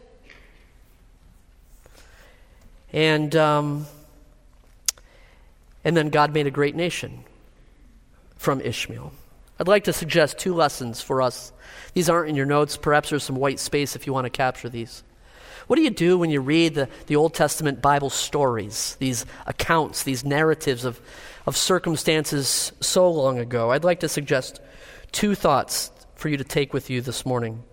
And, 2.94 3.36
um, 3.36 3.86
and 5.84 5.96
then 5.96 6.10
God 6.10 6.34
made 6.34 6.48
a 6.48 6.52
great 6.52 6.76
nation 6.76 7.24
from 8.38 8.60
Ishmael. 8.62 9.14
I'd 9.60 9.68
like 9.68 9.84
to 9.84 9.94
suggest 9.94 10.40
two 10.40 10.56
lessons 10.56 11.02
for 11.02 11.22
us. 11.22 11.54
These 11.94 12.10
aren't 12.10 12.30
in 12.30 12.36
your 12.36 12.48
notes. 12.48 12.78
Perhaps 12.78 13.12
there's 13.12 13.24
some 13.24 13.36
white 13.36 13.60
space 13.60 13.96
if 13.96 14.08
you 14.08 14.14
want 14.14 14.26
to 14.26 14.32
capture 14.32 14.70
these. 14.70 15.04
What 15.72 15.78
do 15.78 15.84
you 15.84 15.90
do 15.90 16.18
when 16.18 16.30
you 16.30 16.42
read 16.42 16.76
the, 16.76 16.90
the 17.08 17.16
Old 17.16 17.34
Testament 17.34 17.82
Bible 17.82 18.10
stories, 18.10 18.98
these 19.00 19.26
accounts, 19.48 20.04
these 20.04 20.26
narratives 20.26 20.84
of, 20.84 21.00
of 21.46 21.56
circumstances 21.56 22.74
so 22.82 23.10
long 23.10 23.40
ago? 23.40 23.72
I'd 23.72 23.86
like 23.86 24.02
to 24.02 24.10
suggest 24.10 24.60
two 25.14 25.34
thoughts 25.34 25.90
for 26.16 26.28
you 26.28 26.36
to 26.36 26.44
take 26.44 26.74
with 26.74 26.90
you 26.90 27.00
this 27.00 27.26
morning. 27.26 27.64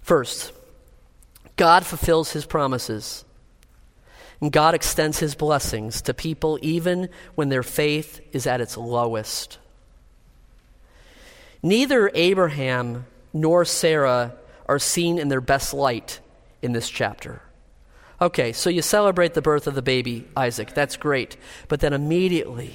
First, 0.00 0.54
God 1.56 1.84
fulfills 1.84 2.32
his 2.32 2.46
promises. 2.46 3.26
And 4.40 4.50
God 4.50 4.74
extends 4.74 5.18
his 5.18 5.34
blessings 5.34 6.00
to 6.00 6.14
people 6.14 6.58
even 6.62 7.10
when 7.34 7.50
their 7.50 7.62
faith 7.62 8.22
is 8.32 8.46
at 8.46 8.62
its 8.62 8.78
lowest. 8.78 9.58
Neither 11.62 12.10
Abraham 12.14 13.04
nor 13.34 13.66
Sarah 13.66 14.32
are 14.64 14.78
seen 14.78 15.18
in 15.18 15.28
their 15.28 15.42
best 15.42 15.74
light 15.74 16.18
in 16.62 16.72
this 16.72 16.88
chapter. 16.88 17.42
Okay, 18.20 18.52
so 18.52 18.70
you 18.70 18.82
celebrate 18.82 19.34
the 19.34 19.42
birth 19.42 19.66
of 19.66 19.74
the 19.74 19.82
baby 19.82 20.28
Isaac. 20.36 20.74
That's 20.74 20.96
great. 20.96 21.36
But 21.68 21.80
then 21.80 21.92
immediately, 21.92 22.72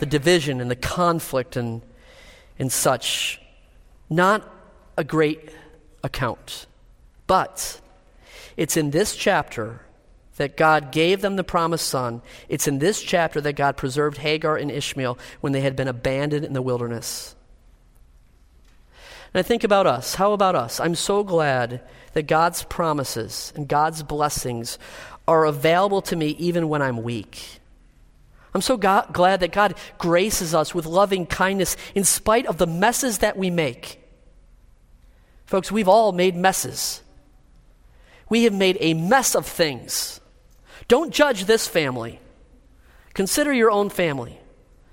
the 0.00 0.06
division 0.06 0.60
and 0.60 0.70
the 0.70 0.76
conflict 0.76 1.56
and, 1.56 1.82
and 2.58 2.72
such, 2.72 3.40
not 4.08 4.48
a 4.96 5.04
great 5.04 5.50
account. 6.02 6.66
But 7.28 7.80
it's 8.56 8.76
in 8.76 8.90
this 8.90 9.14
chapter 9.14 9.80
that 10.36 10.56
God 10.56 10.90
gave 10.90 11.20
them 11.20 11.36
the 11.36 11.44
promised 11.44 11.86
son. 11.86 12.22
It's 12.48 12.66
in 12.66 12.78
this 12.78 13.02
chapter 13.02 13.40
that 13.42 13.52
God 13.52 13.76
preserved 13.76 14.18
Hagar 14.18 14.56
and 14.56 14.70
Ishmael 14.70 15.18
when 15.40 15.52
they 15.52 15.60
had 15.60 15.76
been 15.76 15.86
abandoned 15.86 16.44
in 16.44 16.54
the 16.54 16.62
wilderness. 16.62 17.36
And 19.32 19.38
I 19.38 19.42
think 19.42 19.64
about 19.64 19.86
us. 19.86 20.16
How 20.16 20.32
about 20.32 20.56
us? 20.56 20.80
I'm 20.80 20.94
so 20.94 21.22
glad 21.22 21.82
that 22.14 22.24
God's 22.24 22.64
promises 22.64 23.52
and 23.54 23.68
God's 23.68 24.02
blessings 24.02 24.78
are 25.28 25.44
available 25.44 26.02
to 26.02 26.16
me 26.16 26.30
even 26.38 26.68
when 26.68 26.82
I'm 26.82 27.02
weak. 27.02 27.60
I'm 28.52 28.60
so 28.60 28.76
glad 28.76 29.40
that 29.40 29.52
God 29.52 29.76
graces 29.98 30.54
us 30.54 30.74
with 30.74 30.84
loving 30.84 31.26
kindness 31.26 31.76
in 31.94 32.02
spite 32.02 32.46
of 32.46 32.58
the 32.58 32.66
messes 32.66 33.18
that 33.18 33.36
we 33.36 33.48
make. 33.48 34.02
Folks, 35.46 35.70
we've 35.70 35.88
all 35.88 36.10
made 36.10 36.34
messes. 36.34 37.02
We 38.28 38.44
have 38.44 38.54
made 38.54 38.78
a 38.80 38.94
mess 38.94 39.36
of 39.36 39.46
things. 39.46 40.20
Don't 40.88 41.14
judge 41.14 41.44
this 41.44 41.68
family. 41.68 42.18
Consider 43.14 43.52
your 43.52 43.70
own 43.70 43.90
family 43.90 44.40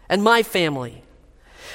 and 0.07 0.23
my 0.23 0.43
family 0.43 1.03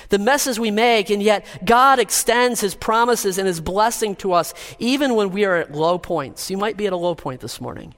the 0.08 0.18
messes 0.18 0.58
we 0.58 0.70
make, 0.70 1.10
and 1.10 1.22
yet 1.22 1.46
God 1.64 1.98
extends 1.98 2.60
His 2.60 2.74
promises 2.74 3.38
and 3.38 3.46
His 3.46 3.60
blessing 3.60 4.16
to 4.16 4.32
us 4.32 4.54
even 4.78 5.14
when 5.14 5.30
we 5.30 5.44
are 5.44 5.56
at 5.56 5.72
low 5.72 5.98
points. 5.98 6.50
You 6.50 6.56
might 6.56 6.76
be 6.76 6.86
at 6.86 6.92
a 6.92 6.96
low 6.96 7.14
point 7.14 7.40
this 7.40 7.60
morning. 7.60 7.94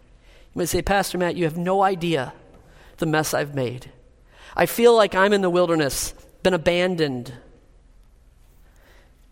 You 0.54 0.58
might 0.58 0.68
say, 0.68 0.82
Pastor 0.82 1.18
Matt, 1.18 1.36
you 1.36 1.44
have 1.44 1.58
no 1.58 1.82
idea 1.82 2.32
the 2.98 3.06
mess 3.06 3.34
I've 3.34 3.54
made. 3.54 3.90
I 4.56 4.66
feel 4.66 4.94
like 4.94 5.14
I'm 5.14 5.32
in 5.32 5.40
the 5.40 5.50
wilderness, 5.50 6.14
been 6.42 6.54
abandoned. 6.54 7.32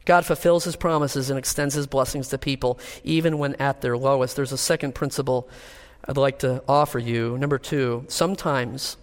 God 0.05 0.27
fulfills 0.27 0.65
his 0.65 0.75
promises 0.75 1.31
and 1.31 1.39
extends 1.39 1.75
his 1.75 1.87
blessings 1.87 2.29
to 2.29 2.39
people 2.39 2.81
even 3.05 3.39
when 3.39 3.55
at 3.57 3.81
their 3.83 3.97
lowest. 3.97 4.35
There's 4.35 4.53
a 4.53 4.59
second 4.59 4.95
principle 4.95 5.49
I'd 6.05 6.17
like 6.17 6.41
to 6.41 6.65
offer 6.67 6.99
you. 6.99 7.39
Number 7.39 7.59
two, 7.59 8.05
sometimes 8.09 8.97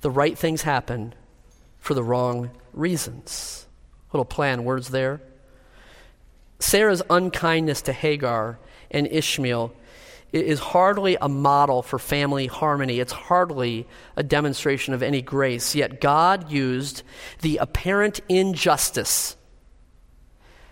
the 0.00 0.10
right 0.10 0.36
things 0.38 0.62
happen 0.62 1.14
for 1.78 1.92
the 1.92 2.02
wrong 2.02 2.50
reasons. 2.74 3.66
Little 4.12 4.24
plan 4.24 4.64
words 4.64 4.88
there. 4.88 5.20
Sarah's 6.58 7.02
unkindness 7.10 7.82
to 7.82 7.92
Hagar 7.92 8.58
and 8.90 9.06
Ishmael 9.06 9.74
is 10.32 10.58
hardly 10.58 11.16
a 11.20 11.28
model 11.28 11.82
for 11.82 11.98
family 11.98 12.46
harmony. 12.46 12.98
It's 12.98 13.12
hardly 13.12 13.86
a 14.16 14.22
demonstration 14.22 14.92
of 14.92 15.02
any 15.02 15.22
grace. 15.22 15.74
Yet 15.74 16.00
God 16.00 16.50
used 16.50 17.02
the 17.42 17.58
apparent 17.58 18.20
injustice. 18.28 19.36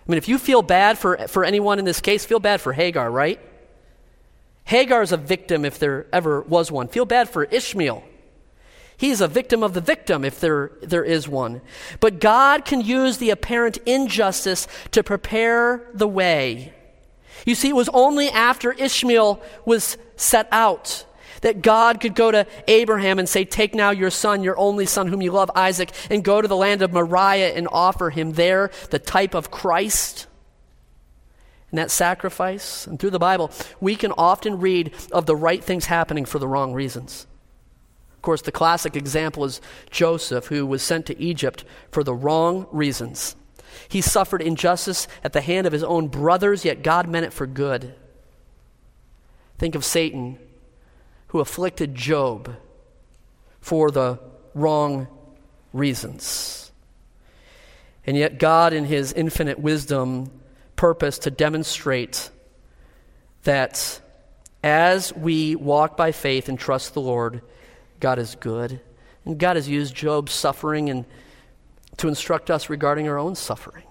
I 0.07 0.11
mean, 0.11 0.19
if 0.19 0.29
you 0.29 0.38
feel 0.38 0.62
bad 0.62 0.99
for, 0.99 1.29
for 1.29 1.45
anyone 1.45 1.79
in 1.79 1.85
this 1.85 2.01
case, 2.01 2.25
feel 2.25 2.41
bad 2.41 2.61
for 2.61 2.73
Hagar, 2.73 3.09
right? 3.09 3.38
Hagar 4.65 5.03
is 5.03 5.12
a 5.12 5.17
victim 5.17 5.65
if 5.65 5.79
there 5.79 6.07
ever 6.12 6.41
was 6.41 6.73
one. 6.73 6.88
Feel 6.88 7.05
bad 7.05 7.29
for 7.29 7.45
Ishmael. 7.45 8.03
He's 9.03 9.21
a 9.21 9.27
victim 9.27 9.65
of 9.65 9.75
the 9.75 9.81
victim 9.81 10.25
if 10.25 10.38
there, 10.38 10.71
there 10.81 11.03
is 11.03 11.27
one. 11.27 11.61
But 11.99 12.21
God 12.21 12.65
can 12.65 12.81
use 12.81 13.19
the 13.19 13.31
apparent 13.31 13.79
injustice 13.79 14.69
to 14.93 15.03
prepare 15.03 15.88
the 15.93 16.07
way. 16.07 16.73
You 17.45 17.57
see, 17.57 17.71
it 17.71 17.75
was 17.75 17.88
only 17.93 18.31
after 18.31 18.71
Ishmael 18.71 19.43
was 19.65 19.99
set 20.15 20.47
out 20.53 21.05
that 21.41 21.62
God 21.62 22.01
could 22.01 22.15
go 22.15 22.31
to 22.31 22.47
Abraham 22.69 23.19
and 23.19 23.29
say, 23.29 23.45
Take 23.45 23.75
now 23.75 23.91
your 23.91 24.09
son, 24.09 24.45
your 24.45 24.57
only 24.57 24.87
son, 24.87 25.09
whom 25.09 25.21
you 25.21 25.33
love, 25.33 25.51
Isaac, 25.57 25.91
and 26.09 26.23
go 26.23 26.41
to 26.41 26.47
the 26.47 26.55
land 26.55 26.81
of 26.81 26.93
Moriah 26.93 27.55
and 27.55 27.67
offer 27.73 28.11
him 28.11 28.35
there, 28.35 28.71
the 28.91 29.01
type 29.01 29.35
of 29.35 29.51
Christ. 29.51 30.29
And 31.73 31.79
that 31.79 31.91
sacrifice, 31.91 32.87
and 32.87 33.01
through 33.01 33.11
the 33.11 33.19
Bible, 33.19 33.51
we 33.81 33.97
can 33.97 34.12
often 34.12 34.61
read 34.61 34.95
of 35.11 35.27
the 35.27 35.35
right 35.35 35.65
things 35.65 35.87
happening 35.87 36.25
for 36.25 36.38
the 36.38 36.47
wrong 36.47 36.73
reasons. 36.73 37.27
Of 38.23 38.25
course, 38.25 38.43
the 38.43 38.53
classic 38.53 38.95
example 38.95 39.45
is 39.45 39.61
Joseph, 39.91 40.47
who 40.47 40.65
was 40.65 40.81
sent 40.81 41.07
to 41.07 41.21
Egypt 41.21 41.65
for 41.91 42.05
the 42.05 42.15
wrong 42.15 42.69
reasons. 42.71 43.35
He 43.89 44.01
suffered 44.01 44.41
injustice 44.41 45.09
at 45.25 45.33
the 45.33 45.41
hand 45.41 45.67
of 45.67 45.73
his 45.73 45.83
own 45.83 46.07
brothers, 46.07 46.65
yet 46.65 46.85
God 46.85 47.09
meant 47.09 47.27
it 47.27 47.33
for 47.33 47.49
good. 47.49 47.97
Think 49.59 49.75
of 49.75 49.85
Satan, 49.85 50.39
who 51.27 51.41
afflicted 51.41 51.97
Job 51.97 52.55
for 53.61 53.91
the 53.91 54.21
wrong 54.55 55.09
reasons. 55.73 56.71
And 58.07 58.17
yet, 58.17 58.39
God, 58.39 58.73
in 58.73 58.85
his 58.85 59.13
infinite 59.13 59.59
wisdom, 59.59 60.31
purposed 60.77 61.23
to 61.23 61.33
demonstrate 61.33 62.31
that 63.43 64.01
as 64.63 65.13
we 65.13 65.57
walk 65.57 65.97
by 65.97 66.13
faith 66.13 66.49
and 66.49 66.57
trust 66.57 66.95
the 66.95 67.01
Lord, 67.01 67.43
God 68.03 68.19
is 68.19 68.35
good. 68.35 68.81
And 69.25 69.38
God 69.38 69.55
has 69.55 69.69
used 69.69 69.95
Job's 69.95 70.33
suffering 70.33 70.91
and 70.91 71.05
to 71.99 72.09
instruct 72.09 72.51
us 72.51 72.69
regarding 72.69 73.09
our 73.09 73.17
own 73.17 73.37
suffering. 73.37 73.85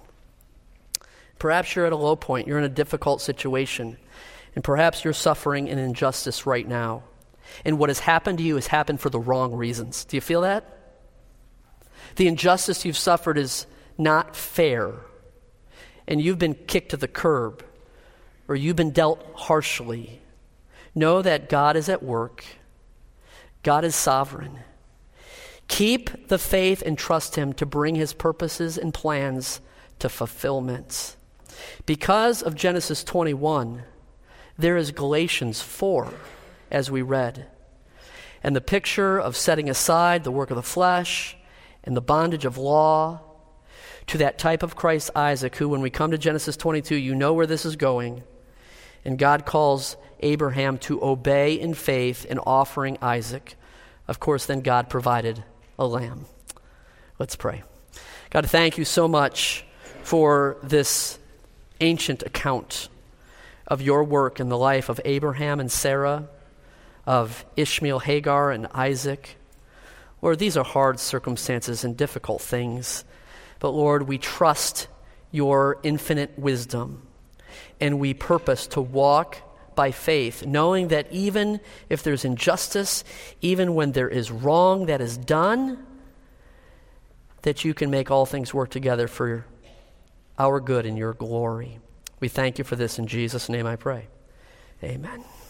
Perhaps 1.39 1.75
you're 1.75 1.85
at 1.85 1.93
a 1.93 1.97
low 1.97 2.17
point, 2.17 2.45
you're 2.45 2.57
in 2.57 2.65
a 2.65 2.69
difficult 2.69 3.21
situation, 3.21 3.95
and 4.53 4.65
perhaps 4.65 5.05
you're 5.05 5.13
suffering 5.13 5.69
an 5.69 5.77
injustice 5.77 6.45
right 6.45 6.67
now. 6.67 7.03
And 7.63 7.79
what 7.79 7.89
has 7.89 7.99
happened 7.99 8.39
to 8.39 8.43
you 8.43 8.55
has 8.55 8.67
happened 8.67 8.99
for 8.99 9.09
the 9.09 9.19
wrong 9.19 9.55
reasons. 9.55 10.03
Do 10.03 10.17
you 10.17 10.21
feel 10.21 10.41
that? 10.41 10.65
The 12.17 12.27
injustice 12.27 12.83
you've 12.83 12.97
suffered 12.97 13.37
is 13.37 13.65
not 13.97 14.35
fair, 14.35 14.93
and 16.05 16.21
you've 16.21 16.37
been 16.37 16.55
kicked 16.55 16.91
to 16.91 16.97
the 16.97 17.07
curb, 17.07 17.63
or 18.49 18.57
you've 18.57 18.75
been 18.75 18.91
dealt 18.91 19.25
harshly. 19.35 20.19
Know 20.93 21.21
that 21.21 21.47
God 21.47 21.77
is 21.77 21.87
at 21.87 22.03
work 22.03 22.43
God 23.63 23.85
is 23.85 23.95
sovereign. 23.95 24.59
Keep 25.67 26.27
the 26.27 26.37
faith 26.37 26.81
and 26.85 26.97
trust 26.97 27.35
Him 27.35 27.53
to 27.53 27.65
bring 27.65 27.95
His 27.95 28.13
purposes 28.13 28.77
and 28.77 28.93
plans 28.93 29.61
to 29.99 30.09
fulfillment. 30.09 31.15
Because 31.85 32.41
of 32.41 32.55
Genesis 32.55 33.03
21, 33.03 33.83
there 34.57 34.77
is 34.77 34.91
Galatians 34.91 35.61
4, 35.61 36.13
as 36.69 36.91
we 36.91 37.01
read. 37.01 37.47
And 38.43 38.55
the 38.55 38.61
picture 38.61 39.19
of 39.19 39.37
setting 39.37 39.69
aside 39.69 40.23
the 40.23 40.31
work 40.31 40.49
of 40.49 40.55
the 40.55 40.63
flesh 40.63 41.37
and 41.83 41.95
the 41.95 42.01
bondage 42.01 42.45
of 42.45 42.57
law 42.57 43.21
to 44.07 44.17
that 44.17 44.39
type 44.39 44.63
of 44.63 44.75
Christ 44.75 45.11
Isaac, 45.15 45.55
who, 45.55 45.69
when 45.69 45.81
we 45.81 45.89
come 45.89 46.11
to 46.11 46.17
Genesis 46.17 46.57
22, 46.57 46.95
you 46.95 47.15
know 47.15 47.33
where 47.33 47.47
this 47.47 47.65
is 47.65 47.75
going. 47.75 48.23
And 49.05 49.17
God 49.17 49.45
calls 49.45 49.95
Abraham 50.21 50.77
to 50.79 51.03
obey 51.03 51.59
in 51.59 51.73
faith 51.73 52.25
in 52.25 52.39
offering 52.39 52.97
Isaac. 53.01 53.55
Of 54.07 54.19
course, 54.19 54.45
then 54.45 54.61
God 54.61 54.89
provided 54.89 55.43
a 55.77 55.85
lamb. 55.85 56.25
Let's 57.19 57.35
pray. 57.35 57.63
God, 58.29 58.49
thank 58.49 58.77
you 58.77 58.85
so 58.85 59.07
much 59.07 59.65
for 60.03 60.57
this 60.63 61.19
ancient 61.79 62.23
account 62.23 62.89
of 63.67 63.81
your 63.81 64.03
work 64.03 64.39
in 64.39 64.49
the 64.49 64.57
life 64.57 64.89
of 64.89 64.99
Abraham 65.05 65.59
and 65.59 65.71
Sarah, 65.71 66.27
of 67.05 67.45
Ishmael, 67.55 67.99
Hagar, 67.99 68.51
and 68.51 68.67
Isaac. 68.73 69.37
Lord, 70.21 70.39
these 70.39 70.57
are 70.57 70.63
hard 70.63 70.99
circumstances 70.99 71.83
and 71.83 71.97
difficult 71.97 72.41
things. 72.41 73.03
But 73.59 73.69
Lord, 73.69 74.07
we 74.07 74.17
trust 74.17 74.87
your 75.31 75.79
infinite 75.83 76.37
wisdom 76.37 77.07
and 77.79 77.99
we 77.99 78.13
purpose 78.13 78.67
to 78.67 78.81
walk 78.81 79.37
by 79.81 79.89
faith, 79.89 80.45
knowing 80.45 80.89
that 80.89 81.07
even 81.11 81.59
if 81.89 82.03
there's 82.03 82.23
injustice, 82.23 83.03
even 83.41 83.73
when 83.73 83.93
there 83.93 84.07
is 84.07 84.29
wrong 84.29 84.85
that 84.85 85.01
is 85.01 85.17
done, 85.17 85.83
that 87.41 87.65
you 87.65 87.73
can 87.73 87.89
make 87.89 88.11
all 88.11 88.27
things 88.27 88.53
work 88.53 88.69
together 88.69 89.07
for 89.07 89.43
our 90.37 90.59
good 90.59 90.85
and 90.85 90.99
your 90.99 91.13
glory. 91.13 91.79
We 92.19 92.27
thank 92.27 92.59
you 92.59 92.63
for 92.63 92.75
this 92.75 92.99
in 92.99 93.07
Jesus' 93.07 93.49
name 93.49 93.65
I 93.65 93.75
pray. 93.75 94.05
Amen. 94.83 95.23